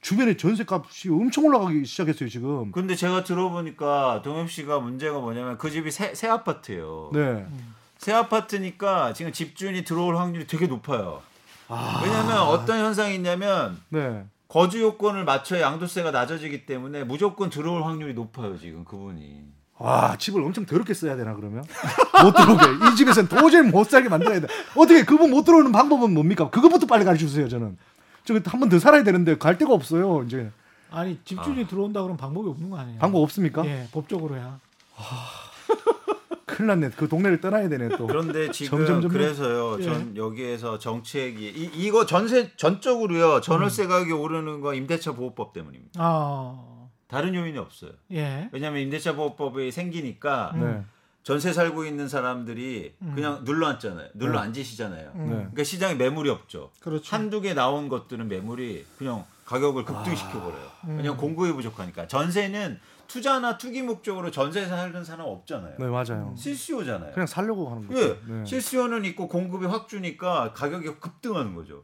[0.01, 2.71] 주변에 전세값이 엄청 올라가기 시작했어요 지금.
[2.71, 7.11] 근데 제가 들어보니까 동엽 씨가 문제가 뭐냐면 그 집이 새, 새 아파트예요.
[7.13, 7.45] 네.
[7.99, 11.21] 새 아파트니까 지금 집주인이 들어올 확률이 되게 높아요.
[11.67, 12.01] 아.
[12.03, 14.23] 왜냐하면 어떤 현상이 있냐면 네.
[14.47, 19.43] 거주 요건을 맞춰야 양도세가 낮아지기 때문에 무조건 들어올 확률이 높아요 지금 그분이.
[19.79, 21.63] 와 집을 엄청 더럽게 써야 되나 그러면
[22.23, 26.49] 못 들어오게 이 집에서는 도저히 못 살게 만들어야 돼 어떻게 그분 못 들어오는 방법은 뭡니까
[26.49, 27.77] 그것부터 빨리 가르쳐 주세요 저는
[28.25, 30.49] 저기 한 번 더 살아야 되는데 갈 데가 없어요 이제
[30.89, 31.67] 아니 집주인이 아.
[31.67, 32.97] 들어온다 그러면 방법이 없는 거 아니에요?
[32.99, 34.59] 방법 없습니까 예, 법적으로야.
[36.57, 39.11] 큰일 났네 그 동네를 떠나야 되네 또 그런데 지금 점점.
[39.11, 39.77] 그래서요.
[39.79, 39.83] 예.
[39.83, 43.41] 전 여기에서 정책이 이, 이거 전세 전적으로요.
[43.41, 43.89] 전월세 음.
[43.89, 45.91] 가격이 오르는 건 임대차 보호법 때문입니다.
[45.97, 47.91] 아, 다른 요인이 없어요.
[48.11, 48.49] 예.
[48.51, 50.83] 왜냐하면 임대차 보호법이 생기니까 네.
[51.21, 53.11] 전세 살고 있는 사람들이 음.
[53.13, 54.07] 그냥 눌러 앉잖아요.
[54.15, 54.47] 눌러 네.
[54.47, 55.11] 앉으시잖아요.
[55.13, 55.25] 음.
[55.25, 55.35] 네.
[55.35, 56.71] 그러니까 시장에 매물이 없죠.
[56.79, 57.15] 그렇죠.
[57.15, 60.71] 한두 개 나온 것들은 매물이 그냥 가격을 급등시켜 버려요.
[60.85, 60.97] 음.
[60.97, 62.07] 왜냐면 공급이 부족하니까.
[62.07, 65.75] 전세는 투자나 투기 목적으로 전세 사는 사람 없잖아요.
[65.79, 67.13] 네 맞아요 실수요잖아요.
[67.13, 68.45] 그냥 살려고 하는 거죠 예, 네.
[68.45, 71.83] 실수요는 있고 공급이 확 주니까 가격이 급등하는 거죠.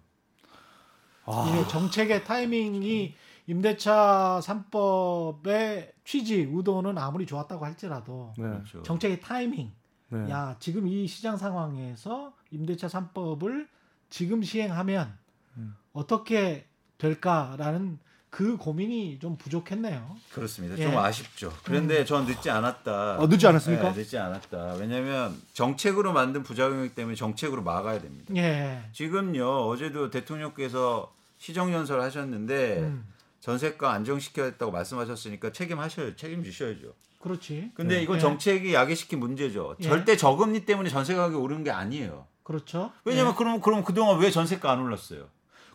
[1.25, 3.15] 아, 이게 정책의 타이밍이
[3.47, 8.43] 임대차 3법의 취지 의도는 아무리 좋았다고 할지라도 네.
[8.43, 8.83] 그렇죠.
[8.83, 9.71] 정책의 타이밍
[10.09, 10.29] 네.
[10.29, 13.67] 야 지금 이 시장 상황에서 임대차 3법을
[14.09, 15.17] 지금 시행하면
[15.57, 15.75] 음.
[15.91, 16.67] 어떻게
[16.97, 17.99] 될까라는
[18.33, 20.17] 그 고민이 좀 부족했네요.
[20.33, 20.75] 그렇습니다.
[20.79, 20.81] 예.
[20.81, 21.53] 좀 아쉽죠.
[21.63, 23.19] 그런데 전 늦지 않았다.
[23.19, 23.93] 어, 늦지 않았습니까?
[23.93, 24.73] 네, 늦지 않았다.
[24.79, 28.33] 왜냐하면 정책으로 만든 부작용이기 때문에 정책으로 막아야 됩니다.
[28.35, 28.89] 예.
[28.91, 33.05] 지금요 어제도 대통령께서 시정연설 하셨는데 음,
[33.39, 36.91] 전세가 안정시켜야겠다고 말씀하셨으니까 책임하셔야 책임지셔야죠.
[37.19, 37.69] 그렇지.
[37.75, 38.19] 근데 이건 예.
[38.19, 39.75] 정책이 야기시킨 문제죠.
[39.79, 39.83] 예.
[39.83, 42.25] 절대 저금리 때문에 전세 가격이 오르는 게 아니에요.
[42.41, 42.91] 그렇죠.
[43.05, 43.37] 왜냐면 예.
[43.37, 45.27] 그럼 그럼 그동안 왜 전세가 안 올랐어요?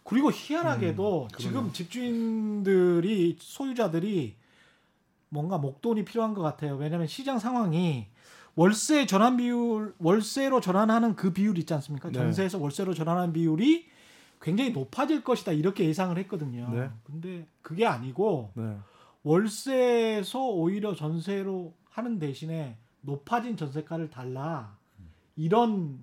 [0.08, 4.36] 그리고 희한하게도 음, 지금 집주인들이 소유자들이
[5.28, 6.76] 뭔가 목돈이 필요한 것 같아요.
[6.76, 8.06] 왜냐하면 시장 상황이
[8.54, 12.08] 월세 전환 비율 월세로 전환하는 그 비율 있지 않습니까?
[12.08, 12.14] 네.
[12.14, 13.86] 전세에서 월세로 전환하는 비율이
[14.40, 16.70] 굉장히 높아질 것이다 이렇게 예상을 했거든요.
[16.72, 16.88] 네.
[17.04, 18.78] 근데 그게 아니고 네.
[19.24, 24.74] 월세에서 오히려 전세로 하는 대신에 높아진 전세가를 달라
[25.36, 26.00] 이런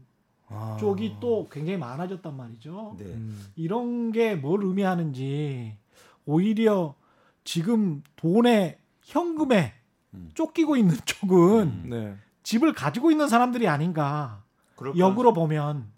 [0.47, 0.77] 아.
[0.79, 2.95] 쪽이 또 굉장히 많아졌단 말이죠.
[2.99, 3.05] 네.
[3.05, 3.45] 음.
[3.55, 5.77] 이런 게 뭘 의미하는지
[6.25, 6.95] 오히려
[7.43, 9.73] 지금 돈에 현금에
[10.13, 10.29] 음.
[10.33, 11.89] 쫓기고 있는 쪽은 음.
[11.89, 12.15] 네.
[12.43, 14.43] 집을 가지고 있는 사람들이 아닌가
[14.75, 15.93] 그럴 역으로 보면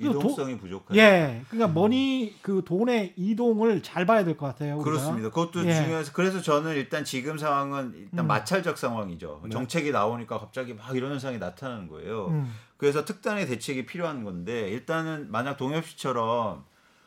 [0.00, 0.98] 이 도- 이동성이 부족하죠.
[0.98, 4.74] 예, 그러니까 머니 그 돈의 이동을 잘 봐야 될 것 같아요.
[4.74, 4.84] 우리가.
[4.90, 5.28] 그렇습니다.
[5.28, 5.72] 그것도 예.
[5.74, 8.26] 중요해서 그래서 저는 일단 지금 상황은 일단 음.
[8.26, 9.42] 마찰적 상황이죠.
[9.44, 9.50] 네.
[9.50, 12.26] 정책이 나오니까 갑자기 막 이런 현상이 나타나는 거예요.
[12.28, 12.52] 음.
[12.76, 16.64] 그래서 특단의 대책이 필요한 건데 일단은 만약 동엽 씨처럼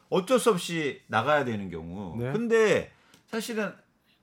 [0.10, 2.16] 어쩔 수 없이 나가야 되는 경우.
[2.18, 2.32] 네.
[2.32, 2.92] 근데
[3.30, 3.74] 사실은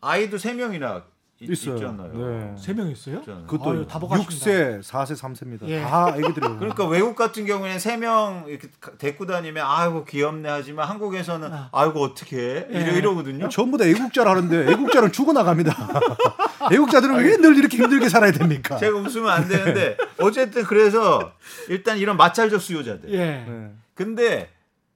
[0.00, 1.04] 아이도 세 명이나
[1.40, 1.74] 있, 있어요.
[1.74, 2.12] 있잖아요.
[2.12, 2.54] 네.
[2.56, 3.18] 세명 있어요?
[3.18, 3.46] 있잖아요.
[3.46, 4.34] 그것도 아유, 다복하십니다.
[4.46, 5.66] 6세, 4세, 3세입니다.
[5.68, 5.80] 예.
[5.82, 6.56] 다 애기들이에요.
[6.62, 11.68] 그러니까 외국 같은 경우에는 세 명 이렇게 가- 데리고 다니면 아이고 귀엽네 하지만 한국에서는 아.
[11.72, 12.66] 아이고 어떻게 해?
[12.70, 12.98] 이러, 예.
[12.98, 13.48] 이러거든요.
[13.48, 15.74] 전부 다 애국자를 하는데 애국자는 죽어 나갑니다.
[16.72, 18.76] 애국자들은 왜 늘 이렇게 힘들게 살아야 됩니까?
[18.76, 21.32] 제가 웃으면 안 되는데 어쨌든 그래서
[21.68, 23.12] 일단 이런 마찰적 수요자들.
[23.12, 23.18] 예.
[23.18, 23.74] 네.
[23.94, 24.50] 근데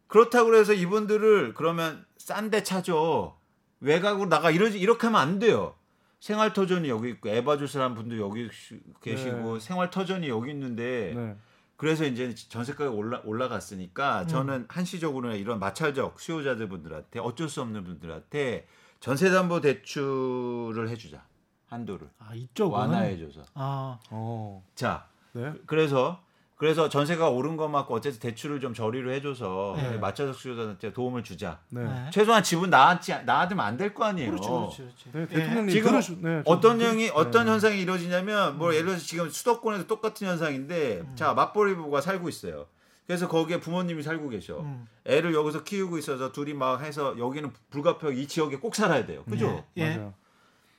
[0.07, 3.37] 그렇다고 해서 이분들을 그러면 싼데 차줘
[3.81, 5.75] 외곽으로 나가 이러지 이렇게 하면 안 돼요.
[6.21, 9.61] 생활 터전이 여기 있고 에바줄 사람 분도 여기 시- 계시고 네.
[9.61, 11.37] 생활 터전이 여기 있는데 네.
[11.77, 18.67] 그래서 이제 전세가가 올라 올라갔으니까 저는 한시적으로는 이런 마찰적 수요자들 분들한테 어쩔 수 없는 분들한테
[18.99, 21.23] 전세담보 대출을 해주자
[21.69, 24.63] 한도를 아 이쪽은 완화해줘서 아 어.
[24.75, 25.53] 자 네.
[25.67, 26.21] 그래서
[26.57, 29.97] 그래서 전세가 오른 것 맞고 어쨌든 대출을 좀 저리로 해줘서 네.
[29.99, 31.61] 마찰적 수요자한테 도움을 주자.
[31.69, 31.85] 네.
[31.85, 32.11] 네.
[32.11, 34.31] 최소한 집은 나았지 나아지면 안 될 거 아니에요.
[34.33, 35.11] 그렇죠, 그렇죠, 그렇죠.
[35.13, 35.27] 네, 예.
[35.29, 37.53] 대통령님 지금 들으시- 네, 좀 어떤 들- 형이 어떤 네.
[37.53, 41.13] 현상이 이루어지냐면 뭐 예를 들어서 지금 수도권에도 똑같은 현상인데 음.
[41.15, 42.67] 자 맞벌이 부부가 살고 있어요.
[43.07, 44.59] 그래서 거기에 부모님이 살고 계셔.
[44.59, 44.89] 음.
[45.07, 49.23] 애를 여기서 키우고 있어서 둘이 막 해서 여기는 불가피하게 이 지역에 꼭 살아야 돼요.
[49.31, 49.65] 그죠?
[49.79, 49.83] 예.
[49.83, 49.97] 예.
[49.97, 50.15] 맞아요.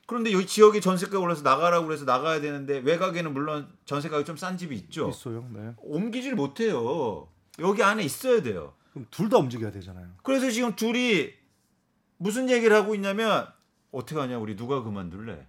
[0.10, 4.76] 그런데 여기 지역에 전세가 올라서 나가라고 그래서 나가야 되는데 외곽에는 물론 전세가가 좀 싼 집이
[4.76, 5.08] 있죠.
[5.10, 5.48] 있어요.
[5.54, 5.74] 네.
[5.78, 7.28] 옮기질 못해요.
[7.60, 8.74] 여기 안에 있어야 돼요.
[8.92, 10.08] 그럼 둘 다 움직여야 되잖아요.
[10.24, 11.30] 그래서 지금 둘이
[12.18, 13.46] 무슨 얘기를 하고 있냐면
[13.92, 15.46] 어떻게 하냐 우리 누가 그만둘래?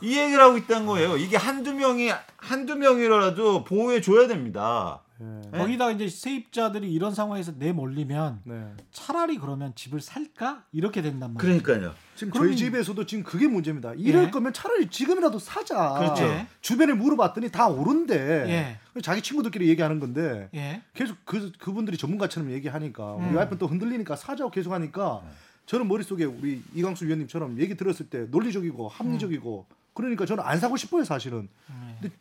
[0.00, 1.16] 이 얘기를 하고 있다는 거예요.
[1.16, 5.04] 이게 한두 명이 한두 명이라도 보호해 줘야 됩니다.
[5.20, 5.40] 네.
[5.52, 5.58] 네?
[5.58, 8.72] 거기다 이제 세입자들이 이런 상황에서 내몰리면 네.
[8.90, 11.62] 차라리 그러면 집을 살까 이렇게 된단 말이에요.
[11.62, 11.94] 그러니까요.
[12.16, 13.92] 지금 저희 집에서도 지금 그게 문제입니다.
[13.94, 14.30] 이럴 예.
[14.30, 15.94] 거면 차라리 지금이라도 사자.
[15.98, 16.24] 그렇죠.
[16.24, 16.46] 예.
[16.62, 18.16] 주변에 물어봤더니 다 오른데
[18.48, 19.00] 예.
[19.02, 20.82] 자기 친구들끼리 얘기하는 건데 예.
[20.94, 23.28] 계속 그 그분들이 전문가처럼 얘기하니까 음.
[23.28, 25.22] 우리 와이프는 또 흔들리니까 사자고 계속 하니까
[25.66, 31.04] 저는 머릿속에 우리 이광수 위원님처럼 얘기 들었을 때 논리적이고 합리적이고 그러니까 저는 안 사고 싶어요
[31.04, 31.98] 사실은 음.
[32.00, 32.14] 근데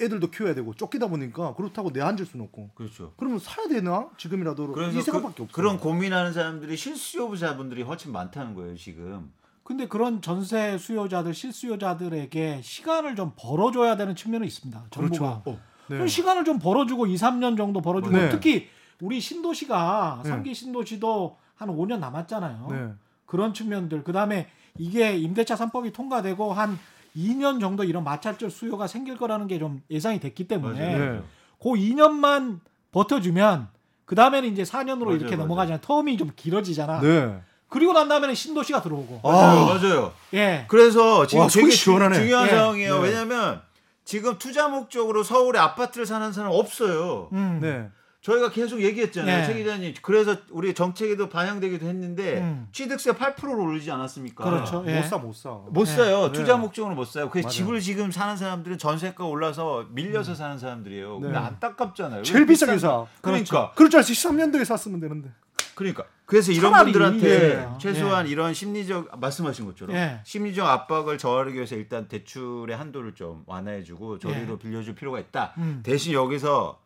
[0.00, 3.12] 애들도 키워야 되고 쫓기다 보니까 그렇다고 내 앉을 수는 없고 그렇죠.
[3.16, 8.54] 그러면 사야 되나 지금이라도 그래서 이 생각밖에 그, 없어요 그런 고민하는 사람들이 실수요자분들이 훨씬 많다는
[8.54, 9.30] 거예요 지금.
[9.62, 14.86] 근데 그런 전세 수요자들 실수요자들에게 시간을 좀 벌어줘야 되는 측면은 있습니다.
[14.90, 15.42] 정부가.
[15.42, 15.60] 그렇죠.
[15.88, 15.96] 네.
[15.96, 18.28] 그럼 시간을 좀 벌어주고 2, 3년 정도 벌어주고 네.
[18.30, 18.68] 특히
[19.00, 20.28] 우리 신도시가 네.
[20.28, 22.68] 삼기 신도시도 한 5년 남았잖아요.
[22.70, 22.92] 네.
[23.26, 24.48] 그런 측면들 그 다음에
[24.78, 26.78] 이게 임대차 3법이 통과되고 한
[27.16, 31.22] 2년 정도 이런 마찰적 수요가 생길 거라는 게 좀 예상이 됐기 때문에 네.
[31.62, 32.60] 그 2년만
[32.92, 33.68] 버텨주면
[34.04, 35.36] 그 다음에는 이제 4년으로 맞아요, 이렇게.
[35.36, 35.80] 넘어가잖아요.
[35.80, 37.00] 텀이 좀 길어지잖아.
[37.00, 37.40] 네.
[37.68, 39.20] 그리고 난 다음에는 신도시가 들어오고.
[39.28, 39.74] 맞아요, 아.
[39.74, 40.12] 맞아요.
[40.34, 40.64] 예.
[40.68, 42.14] 그래서 지금 와, 되게 주- 시원하네.
[42.20, 42.50] 중요한 예.
[42.50, 43.02] 상황이에요.
[43.02, 43.08] 네.
[43.08, 43.60] 왜냐하면
[44.04, 47.28] 지금 투자 목적으로 서울에 아파트를 사는 사람 없어요.
[47.32, 47.58] 음.
[47.60, 47.88] 네.
[48.26, 49.46] 저희가 계속 얘기했잖아요, 네.
[49.46, 49.94] 최 기자님.
[50.02, 52.66] 그래서 우리 정책에도 반영되기도 했는데 음.
[52.72, 54.42] 취득세 8%를 올리지 않았습니까?
[54.42, 54.82] 그렇죠.
[54.88, 54.96] 예.
[54.96, 55.50] 못 사 못 사.
[55.50, 55.94] 못 네.
[55.94, 56.26] 사요.
[56.26, 56.32] 네.
[56.32, 57.30] 투자 목적으로 못 사요.
[57.30, 57.52] 그래서 맞아요.
[57.56, 61.20] 집을 지금 사는 사람들은 전세가 올라서 밀려서 사는 사람들이에요.
[61.20, 61.38] 근데 네.
[61.38, 62.24] 안타깝잖아요.
[62.24, 63.06] 제일 왜 비싸게 비싼- 사.
[63.20, 63.70] 그러니까.
[63.76, 65.30] 그럴 줄 알았지 13년도에 샀으면 되는데.
[65.76, 66.04] 그러니까.
[66.24, 67.68] 그래서 이런 차라리, 분들한테 예.
[67.78, 68.30] 최소한 예.
[68.32, 70.20] 이런 심리적 말씀하신 것처럼 예.
[70.24, 74.58] 심리적 압박을 저하기 위해서 일단 대출의 한도를 좀 완화해주고 저리로 예.
[74.58, 75.54] 빌려줄 필요가 있다.
[75.58, 75.80] 음.
[75.84, 76.80] 대신 여기서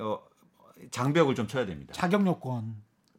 [0.00, 0.18] 어,
[0.90, 1.92] 장벽을 좀 쳐야 됩니다.
[1.94, 2.76] 자격 요건.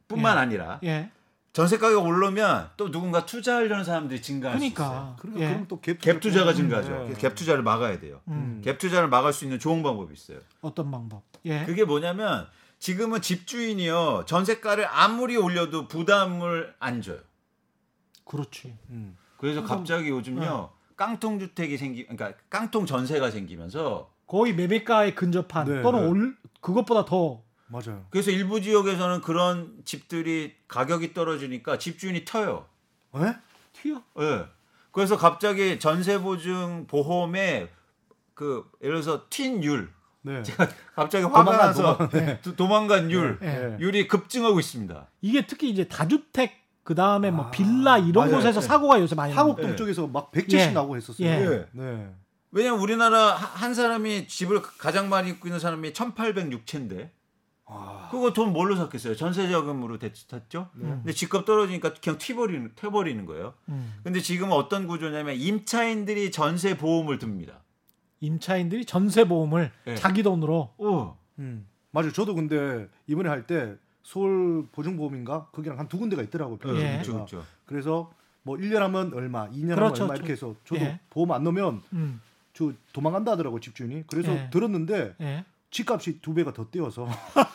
[0.08, 0.42] 뿐만 예.
[0.42, 1.12] 아니라 예.
[1.54, 4.76] 전세 가격 오르면 또 누군가 투자하려는 사람들이 증가할 수 있어요.
[4.76, 5.16] 그러니까.
[5.20, 5.54] 그러니까 예.
[5.54, 6.90] 그럼 또갭 갭 투자 가 증가하죠.
[6.90, 6.98] 네.
[7.10, 8.22] 그래서 갭 투자를 막아야 돼요.
[8.28, 8.62] 음.
[8.64, 10.40] 갭 투자를 막을 수 있는 좋은 방법이 있어요.
[10.62, 11.24] 어떤 방법?
[11.46, 11.66] 예.
[11.66, 12.48] 그게 뭐냐면
[12.80, 17.20] 지금은 집주인이요 전세가를 아무리 올려도 부담을 안 줘요.
[18.26, 18.76] 그렇지.
[18.90, 19.18] 음.
[19.38, 25.82] 그래서 그래서- 갑자기 요즘요 깡통 주택이 생기, 그러니까 깡통 전세가 생기면서 거의 매매가에 근접한 네,
[25.82, 26.08] 또는 네.
[26.08, 28.06] 올 그것보다 더 맞아요.
[28.10, 32.66] 그래서 일부 지역에서는 그런 집들이 가격이 떨어지니까 집주인이 터요.
[33.16, 33.36] 에?
[33.74, 34.02] 튀어.
[34.20, 34.46] 예.
[34.92, 37.70] 그래서 갑자기 전세 보증 보험에
[38.34, 39.88] 그 예를 들어서 튄율
[40.22, 40.44] 네.
[40.96, 42.10] 갑자기 화가 도망간, 나서
[42.42, 43.78] 도- 도망간 율 예.
[43.80, 45.08] 율이 급증하고 있습니다.
[45.22, 48.38] 이게 특히 이제 다주택 그 다음에 뭐 아, 빌라 이런 맞아요.
[48.38, 48.68] 곳에서 네.
[48.68, 49.76] 사고가 요새 많이 네.
[49.76, 50.72] 쪽에서 막 100제씩 예.
[50.72, 51.28] 나고 했었어요.
[51.28, 51.68] 예.
[51.72, 52.10] 네.
[52.52, 57.19] 왜냐면 우리나라 하- 한 사람이 집을 가장 많이 입고 있는 사람이 1,806채인데 아.
[58.12, 59.16] 그거 돈 뭘로 샀겠어요?
[59.16, 60.70] 전세자금으로 대- 샀죠.
[60.74, 63.54] 근데 집값 떨어지니까 그냥 튀버리는 튀버리는 거예요.
[63.70, 63.94] 음.
[64.04, 67.62] 근데 지금은 어떤 구조냐면 임차인들이 전세 보험을 듭니다.
[68.22, 69.96] 임차인들이 전세 보험을 예.
[69.96, 71.18] 자기 돈으로 어.
[71.38, 71.68] 음.
[71.92, 72.12] 맞아요.
[72.12, 76.58] 저도 근데 이번에 할 때 서울 보증보험인가 거기랑 한 두 군데가 있더라고요.
[76.80, 76.94] 예.
[76.94, 77.46] 그렇죠, 그렇죠.
[77.66, 78.12] 그래서
[78.42, 80.04] 뭐 1년 하면 얼마, 2년 그렇죠.
[80.04, 81.00] 하면 얼마 이렇게 해서 저도 예.
[81.12, 82.20] 보험 안 넣으면 음.
[82.54, 84.06] 저 도망간다 하더라고 집주인이.
[84.08, 84.50] 그래서 예.
[84.52, 85.46] 들었는데 예.
[85.72, 87.08] 집값이 두 배가 더 뛰어서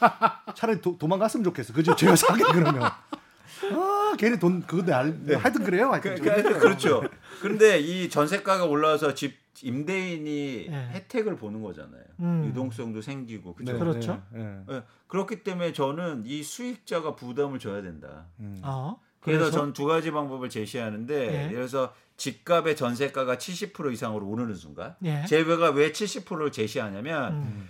[0.54, 1.72] 차라리 도, 도망갔으면 좋겠어.
[1.72, 1.94] 그죠?
[1.96, 2.82] 제가 사게 그러면.
[2.82, 5.90] 아, 괜히 돈 그건데 알, 하여튼 그래요.
[5.90, 7.02] 하여튼 그, 좀 그, 그렇죠.
[7.40, 10.72] 그런데 이 전세가가 올라와서 집 임대인이 예.
[10.92, 12.02] 혜택을 보는 거잖아요.
[12.20, 12.46] 음.
[12.48, 13.72] 유동성도 생기고 그렇죠.
[13.72, 14.22] 네, 그렇죠.
[14.30, 14.74] 네, 네.
[14.74, 18.26] 예, 그렇기 때문에 저는 이 수익자가 부담을 져야 된다.
[18.40, 18.60] 음.
[18.64, 18.98] 어.
[19.20, 21.38] 그래서, 그래서 전 두 가지 방법을 제시하는데 예.
[21.44, 25.24] 예를 들어서 집값의 전세가가 70% 이상으로 오르는 순간 예.
[25.26, 27.68] 제가 왜 70%를 제시하냐면 음.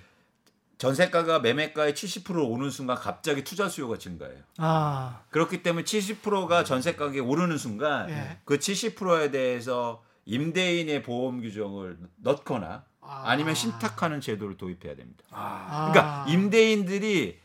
[0.85, 4.41] 전세가가 매매가의 70% 오는 순간 갑자기 투자 수요가 증가해요.
[4.59, 5.23] 아.
[5.31, 8.39] 그렇기 때문에 70%가 전세 가격이 오르는 순간 예.
[8.45, 15.25] 그 70%에 대해서 임대인의 보험 규정을 넣거나 아 니면 신탁하는 제도를 도입해야 됩니다.
[15.31, 15.91] 아.
[15.91, 17.39] 그러니까 임대인들이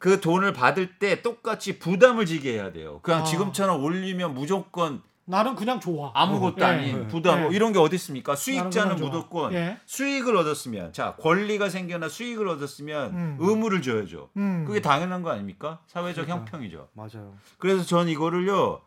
[0.00, 2.98] 그 돈을 받을 때 똑같이 부담을 지게 해야 돼요.
[3.02, 3.24] 그냥 아.
[3.24, 6.10] 지금처럼 올리면 무조건 나는 그냥 좋아.
[6.14, 6.64] 아무것도 예.
[6.64, 7.56] 아닌 부담 뭐 예.
[7.56, 8.34] 이런 게 어디 있습니까?
[8.34, 8.96] 수익자는.
[8.96, 9.78] 무조건 예.
[9.86, 13.36] 수익을 얻었으면 자 권리가 생겨나 수익을 얻었으면 음.
[13.38, 14.30] 의무를 져야죠.
[14.36, 14.64] 음.
[14.66, 15.80] 그게 당연한 거 아닙니까?
[15.86, 16.46] 사회적 그러니까.
[16.52, 16.88] 형평이죠.
[16.94, 17.34] 맞아요.
[17.58, 18.80] 그래서 전 이거를요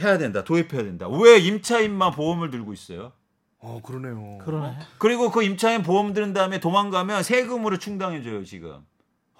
[0.00, 1.08] 해야 된다, 도입해야 된다.
[1.08, 3.12] 왜 임차인만 보험을 들고 있어요?
[3.58, 4.38] 어, 그러네요.
[4.44, 4.76] 그러네.
[4.98, 8.84] 그리고 그 임차인 보험 들은 다음에 도망가면 세금으로 충당해줘요 지금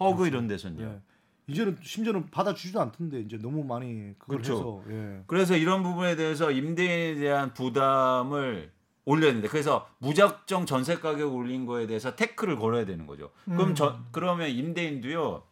[0.00, 1.00] 허그 이런 데서는요.
[1.48, 1.52] 예.
[1.52, 4.54] 이제는 심지어는 받아주지도 않던데 이제 너무 많이 그걸 그렇죠.
[4.54, 5.22] 해서 예.
[5.26, 8.72] 그래서 이런 부분에 대해서 임대인에 대한 부담을
[9.04, 9.48] 올려야 된다.
[9.50, 13.30] 그래서 무작정 전세 가격 올린 거에 대해서 태클을 걸어야 되는 거죠.
[13.44, 13.74] 그럼 음.
[13.74, 15.42] 저, 그러면 임대인도요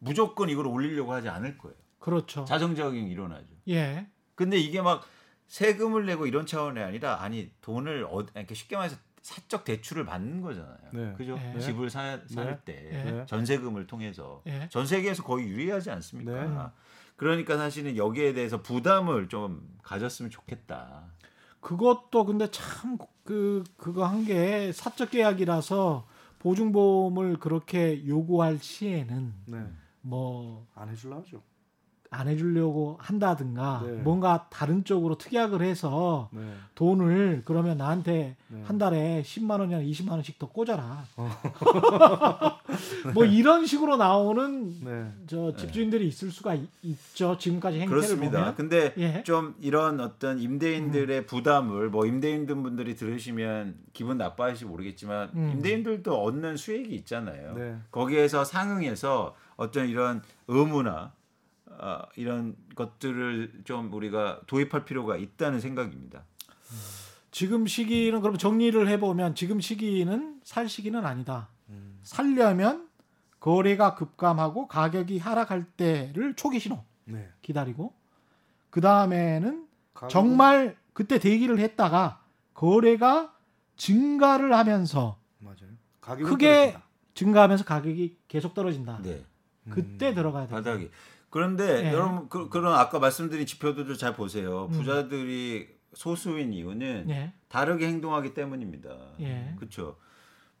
[0.00, 1.76] 무조건 이걸 올리려고 하지 않을 거예요.
[1.98, 2.44] 그렇죠.
[2.44, 3.46] 자정적인 일어나죠.
[3.68, 4.08] 예.
[4.34, 5.04] 근데 이게 막
[5.46, 10.90] 세금을 내고 이런 차원이 아니라 아니 돈을 어, 이렇게 쉽게 말해서 사적 대출을 받는 거잖아요.
[10.92, 11.14] 네.
[11.16, 11.36] 그죠?
[11.36, 11.58] 네.
[11.58, 12.72] 집을 사, 살 네.
[12.90, 13.26] 때 네.
[13.26, 14.68] 전세금을 통해서 예.
[14.70, 16.44] 전 세계에서 거의 유의하지 않습니까?
[16.44, 16.70] 네.
[17.16, 21.06] 그러니까 사실은 여기에 대해서 부담을 좀 가졌으면 좋겠다.
[21.60, 26.06] 그것도 근데 참 그 그거 한 게 사적 계약이라서
[26.40, 29.64] 보증보험을 그렇게 요구할 시에는 네.
[30.02, 31.40] 뭐안 해줄라 하죠.
[32.14, 33.92] 안 해주려고 한다든가 네.
[34.02, 36.40] 뭔가 다른 쪽으로 특약을 해서 네.
[36.74, 38.62] 돈을 그러면 나한테 네.
[38.64, 41.04] 한 달에 10만 원이나 20만 원씩 더 꽂아라.
[41.16, 41.30] 어.
[43.14, 45.12] 뭐 이런 식으로 나오는 네.
[45.26, 46.68] 저 집주인들이 있을 수가 있,
[47.14, 48.38] 죠 지금까지 행태를 그렇습니다.
[48.38, 48.54] 보면.
[48.54, 49.22] 근데 예.
[49.24, 55.50] 좀 이런 어떤 임대인들의 부담을 뭐 임대인들 분들이 들으시면 기분 나빠하실지 모르겠지만 음.
[55.54, 57.54] 임대인들도 얻는 수익이 있잖아요.
[57.56, 57.76] 네.
[57.90, 61.12] 거기에서 상응해서 어떤 이런 의무나
[61.80, 66.24] 어, 이런 것들을 좀 우리가 도입할 필요가 있다는 생각입니다.
[67.30, 71.48] 지금 시기는 그럼 정리를 해보면 지금 시기는 살 시기는 아니다.
[71.68, 71.98] 음.
[72.02, 72.88] 살려면
[73.40, 77.28] 거래가 급감하고 가격이 하락할 때를 초기 신호 네.
[77.42, 77.92] 기다리고
[78.70, 82.20] 그 다음에는 가격은- 정말 그때 대기를 했다가
[82.54, 83.34] 거래가
[83.76, 86.24] 증가를 하면서 맞아요.
[86.24, 86.82] 크게 떨어진다.
[87.14, 89.00] 증가하면서 가격이 계속 떨어진다.
[89.02, 89.24] 네.
[89.70, 90.14] 그때 음.
[90.14, 90.52] 들어가야 돼.
[90.52, 90.90] 바닥이.
[91.34, 91.92] 그런데 예.
[91.92, 94.66] 여러분 그, 런 아까 말씀드린 지표들도 잘 보세요.
[94.66, 94.70] 음.
[94.70, 97.32] 부자들이 소수인 이유는 예.
[97.48, 98.96] 다르게 행동하기 때문입니다.
[99.18, 99.52] 예.
[99.56, 99.96] 그렇죠.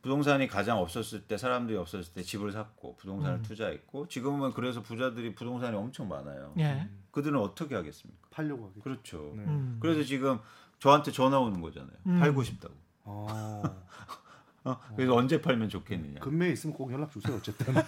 [0.02, 3.42] 부동산이 가장 없었을 때 사람들이 없었을 때 집을 샀고 부동산을 음.
[3.42, 6.52] 투자했고 지금은 그래서 부자들이 부동산이 엄청 많아요.
[6.58, 6.88] 예.
[7.12, 8.26] 그들은 어떻게 하겠습니까?
[8.32, 8.82] 팔려고 하겠죠.
[8.82, 9.32] 그렇죠.
[9.36, 9.44] 네.
[9.44, 9.78] 음.
[9.80, 10.40] 그래서 지금
[10.80, 11.96] 저한테 전화 오는 거잖아요.
[12.08, 12.18] 음.
[12.18, 12.74] 팔고 싶다고.
[13.04, 13.62] 아,
[14.64, 14.78] 어?
[14.96, 16.20] 그래서 언제 팔면 좋겠느냐.
[16.20, 17.36] 금매에 있으면 꼭 연락 주세요.
[17.36, 17.82] 어쨌든 네.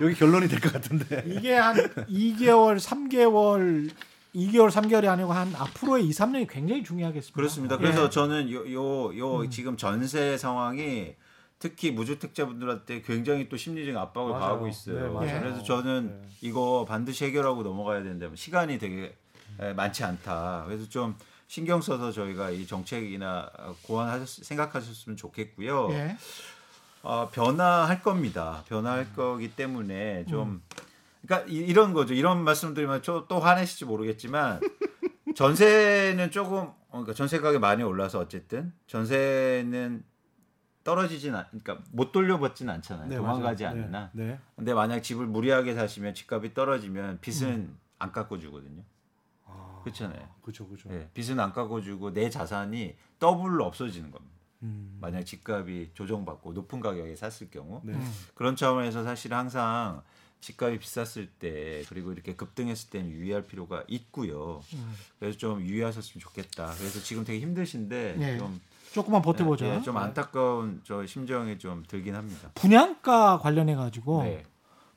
[0.00, 1.24] 여기 결론이 될 것 같은데.
[1.26, 3.90] 이게 한 2개월, 3개월,
[4.34, 7.34] 2개월, 3개월이 아니고 한 앞으로의 2, 3년이 굉장히 중요하겠습니다.
[7.36, 7.74] 그렇습니다.
[7.76, 7.78] 예.
[7.78, 9.50] 그래서 저는 요 요 요 음.
[9.50, 11.14] 지금 전세 상황이
[11.58, 14.40] 특히 무주택자분들한테 굉장히 또 심리적인 압박을 맞아요.
[14.42, 15.02] 가하고 있어요.
[15.02, 15.40] 네, 맞아요.
[15.42, 16.28] 그래서 저는 네.
[16.40, 19.14] 이거 반드시 해결하고 넘어가야 된다면 시간이 되게
[19.60, 20.64] 에, 많지 않다.
[20.66, 21.14] 그래서 좀
[21.50, 23.50] 신경 써서 저희가 이 정책이나
[23.82, 25.88] 고안하셨 생각하셨으면 좋겠고요.
[25.90, 26.16] 예.
[27.02, 28.62] 어, 변화할 겁니다.
[28.68, 30.62] 변화할 거기 때문에 좀
[31.26, 32.14] 그러니까 이, 런 거죠.
[32.14, 34.60] 이런 말씀드리면 또, 또 화내실지 모르겠지만
[35.34, 40.04] 전세는 조금 어, 그러니까 전세 가격이 많이 올라서 어쨌든 전세는
[40.84, 43.08] 떨어지진 않, 그러니까 못 돌려받진 않잖아요.
[43.08, 43.76] 네, 도망가지 맞아요.
[43.76, 44.10] 않으나.
[44.12, 44.24] 네.
[44.24, 44.38] 네.
[44.54, 48.84] 근데 만약 집을 무리하게 사시면 집값이 떨어지면 빚은 안 깎아주거든요.
[49.80, 50.28] 아, 그렇잖아요.
[50.42, 50.88] 그렇죠, 그렇죠.
[50.92, 54.34] 예, 빚은 안 깎아주고 내 자산이 더블로 없어지는 겁니다.
[54.62, 54.98] 음.
[55.00, 57.94] 만약 집값이 조정받고 높은 가격에 샀을 경우 네.
[57.94, 58.12] 음.
[58.34, 60.02] 그런 차원에서 사실 항상
[60.42, 64.60] 집값이 비쌌을 때 그리고 이렇게 급등했을 때는 유의할 필요가 있고요.
[64.74, 64.94] 음.
[65.18, 66.66] 그래서 좀 유의하셨으면 좋겠다.
[66.78, 68.38] 그래서 지금 되게 힘드신데 네.
[68.38, 68.60] 좀
[68.92, 69.66] 조금만 버텨보자.
[69.66, 72.50] 예, 좀 안타까운 저 심정이 좀 들긴 합니다.
[72.54, 74.42] 분양가 관련해 가지고 네.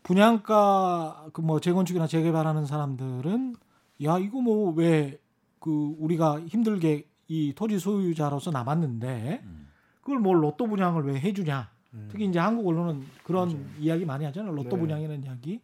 [0.04, 3.56] 분양가 그 뭐 재건축이나 재개발하는 사람들은
[4.04, 5.20] 야 이거 뭐 왜
[5.64, 9.70] 그 우리가 힘들게 이 토지 소유자로서 남았는데 음.
[10.02, 11.70] 그걸 뭘 로또 분양을 왜 해주냐?
[11.94, 12.10] 음.
[12.12, 14.52] 특히 이제 한국 언론은 그런 이야기 많이 하잖아요.
[14.54, 14.78] 로또 네.
[14.82, 15.62] 분양이라는 이야기.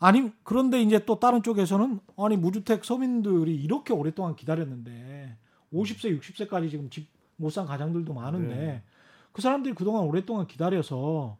[0.00, 5.36] 아니 그런데 이제 또 다른 쪽에서는 아니 무주택 서민들이 이렇게 오랫동안 기다렸는데
[5.72, 7.06] 50세 60세까지 지금 집
[7.40, 8.82] 못 산 가장들도 많은데 네.
[9.30, 11.36] 그 사람들이 그동안 오랫동안 기다려서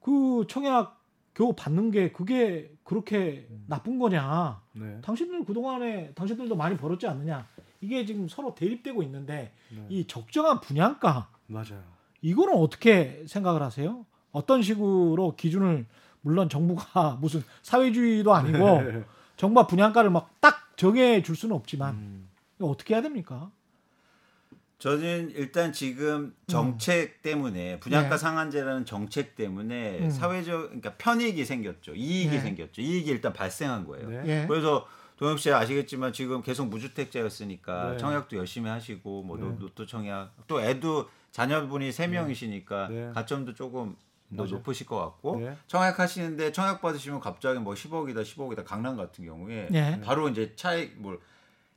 [0.00, 1.01] 그 청약
[1.34, 4.60] 겨우 받는 게 그게 그렇게 나쁜 거냐?
[4.72, 5.00] 네.
[5.02, 7.46] 당신들 그 동안에 당신들도 많이 벌었지 않느냐?
[7.80, 9.86] 이게 지금 서로 대립되고 있는데 네.
[9.88, 11.82] 이 적정한 분양가 맞아요.
[12.20, 14.04] 이거는 어떻게 생각을 하세요?
[14.30, 15.86] 어떤 식으로 기준을
[16.20, 19.04] 물론 정부가 무슨 사회주의도 아니고 네.
[19.36, 22.28] 정부가 분양가를 막 딱 정해 줄 수는 없지만 음.
[22.60, 23.50] 어떻게 해야 됩니까?
[24.86, 28.10] 저는 일단 지금 정책 때문에 분양가 음.
[28.10, 28.16] 네.
[28.18, 30.10] 상한제라는 정책 때문에 음.
[30.10, 31.94] 사회적 그러니까 편익이 생겼죠.
[31.94, 32.40] 이익이 네.
[32.40, 32.80] 생겼죠.
[32.82, 34.08] 이익이 일단 발생한 거예요.
[34.08, 34.22] 네.
[34.42, 34.46] 예.
[34.48, 34.84] 그래서
[35.18, 37.96] 동엽 씨 아시겠지만 지금 계속 무주택자였으니까 네.
[37.98, 39.44] 청약도 열심히 하시고 뭐 네.
[39.44, 43.10] 노- 로또 청약 또 애도 자녀분이 세 명이시니까 네.
[43.14, 43.94] 가점도 조금
[44.36, 44.54] 더 맞아요.
[44.56, 45.56] 높으실 것 같고 네.
[45.68, 50.00] 청약 하시는데 청약 받으시면 갑자기 뭐 10억이다 10억이다 강남 같은 경우에 예.
[50.04, 51.18] 바로 이제 차익 뭐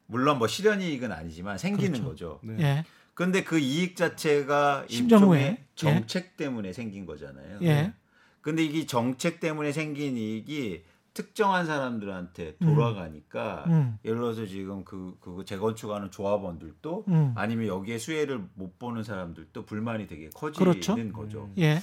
[0.07, 2.39] 물론 뭐 실현이익은 아니지만 생기는 그렇죠.
[2.39, 2.39] 거죠.
[2.43, 2.63] 네.
[2.63, 2.85] 예.
[3.13, 5.39] 근데 그 이익 자체가 10년 후에.
[5.41, 7.59] 일종의 정책 때문에 생긴 거잖아요.
[7.63, 7.93] 예.
[8.41, 10.83] 근데 이게 정책 때문에 생긴 이익이
[11.15, 13.97] 특정한 사람들한테 돌아가니까 음.
[14.03, 17.33] 예를 들어서 지금 그, 그 재건축하는 조합원들도 음.
[17.35, 21.13] 아니면 여기에 수혜를 못 보는 사람들도 불만이 되게 커지는 그렇죠.
[21.13, 21.49] 거죠.
[21.57, 21.79] 예.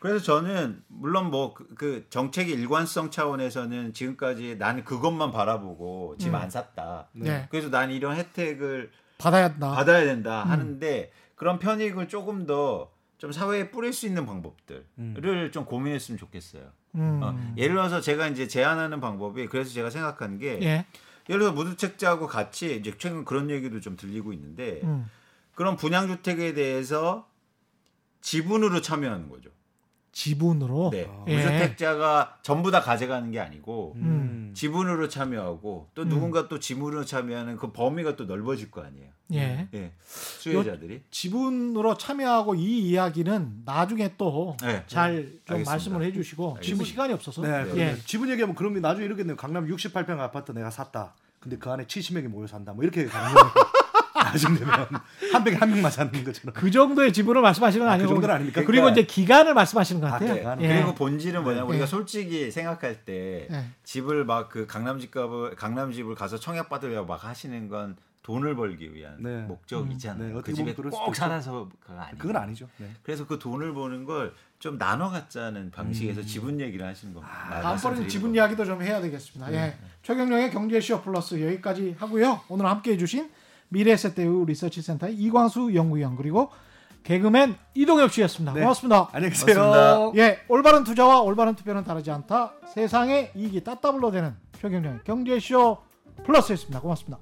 [0.00, 6.34] 그래서 저는 물론 뭐그 정책의 일관성 차원에서는 지금까지 나는 그것만 바라보고 집 음.
[6.34, 7.08] 안 샀다.
[7.12, 7.46] 네.
[7.50, 9.70] 그래서 난 이런 혜택을 받아야 한다.
[9.70, 10.50] 받아야 된다 음.
[10.50, 12.90] 하는데 그런 편익을 조금 더
[13.22, 15.50] 좀 사회에 뿌릴 수 있는 방법들을 음.
[15.52, 16.72] 좀 고민했으면 좋겠어요.
[16.96, 17.20] 음.
[17.22, 20.86] 어, 예를 들어서 제가 이제 제안하는 방법이 그래서 제가 생각한 게 예.
[21.28, 25.08] 예를 들어 무주택자하고 같이 이제 최근 그런 얘기도 좀 들리고 있는데 음.
[25.54, 27.28] 그런 분양주택에 대해서
[28.22, 29.50] 지분으로 참여하는 거죠.
[30.12, 30.90] 지분으로.
[30.92, 31.06] 네.
[31.08, 31.24] 아.
[31.28, 31.36] 예.
[31.36, 34.52] 무주택자가 전부 다 가져가는 게 아니고 음.
[34.54, 36.08] 지분으로 참여하고 또 음.
[36.08, 39.08] 누군가 또 지분으로 참여하는 그 범위가 또 넓어질 거 아니에요.
[39.32, 39.68] 예.
[39.72, 39.92] 예.
[40.04, 41.02] 수혜자들이.
[41.10, 44.84] 지분으로 참여하고 이 이야기는 나중에 또 네.
[44.86, 45.70] 잘좀 알겠습니다.
[45.70, 46.84] 말씀을 해주시고 지금 알겠습니다.
[46.84, 47.64] 시간이 없어서 네, 네.
[47.64, 49.36] 그러면 지분 얘기하면 그러면 나중에 이렇겠네요.
[49.36, 51.14] 강남 68평 아파트 내가 샀다.
[51.40, 52.72] 근데 그 안에 70명이 모여 산다.
[52.72, 53.52] 뭐 이렇게 가는 거예요.
[54.14, 54.88] 나중 되면
[55.32, 56.52] 한 병에 한 명만 사는 것처럼.
[56.54, 58.60] 그 정도의 지분을 말씀하시는 건 아, 그 아니고 정도는 아닙니까?
[58.64, 60.34] 그리고 그러니까- 이제 기간을 말씀하시는 것 아, 같아요.
[60.34, 60.62] 기간.
[60.62, 60.68] 예.
[60.76, 61.70] 그리고 본질은 뭐냐면 네.
[61.72, 63.66] 우리가 솔직히 생각할 때 네.
[63.84, 68.92] 집을 막 그 강남 집값을 강남 집을 가서 청약 받으려고 막 하시는 건 돈을 벌기
[68.94, 69.42] 위한 네.
[69.42, 70.34] 목적이잖아요.
[70.36, 71.14] 네, 그 집에 꼭.
[71.14, 72.18] 살아서가 아니고.
[72.18, 72.68] 그건 아니죠.
[72.76, 72.90] 네.
[73.02, 74.32] 그래서 그 돈을 버는 걸
[74.62, 77.36] 좀 나눠 갖자는 방식에서 지분 얘기를 하시는 겁니다.
[77.48, 77.52] 음.
[77.52, 79.50] 아, 다음번에 지분 이야기도 좀 해야 되겠습니다.
[79.50, 79.56] 네.
[79.56, 79.76] 예.
[80.04, 82.40] 최경영의 경제쇼 플러스 여기까지 하고요.
[82.48, 83.28] 오늘 함께 해 주신
[83.72, 86.50] 미래세대우 리서치센터의 이광수 연구위원 그리고
[87.02, 88.52] 개그맨 이동엽 씨였습니다.
[88.52, 88.60] 네.
[88.60, 89.08] 고맙습니다.
[89.12, 89.56] 안녕히 계세요.
[89.56, 90.22] 고맙습니다.
[90.22, 92.52] 예, 올바른 투자와 올바른 투표는 다르지 않다.
[92.74, 95.78] 세상의 이익이 따따블로 되는 최경영의 경제쇼
[96.24, 96.80] 플러스였습니다.
[96.80, 97.18] 고맙습니다.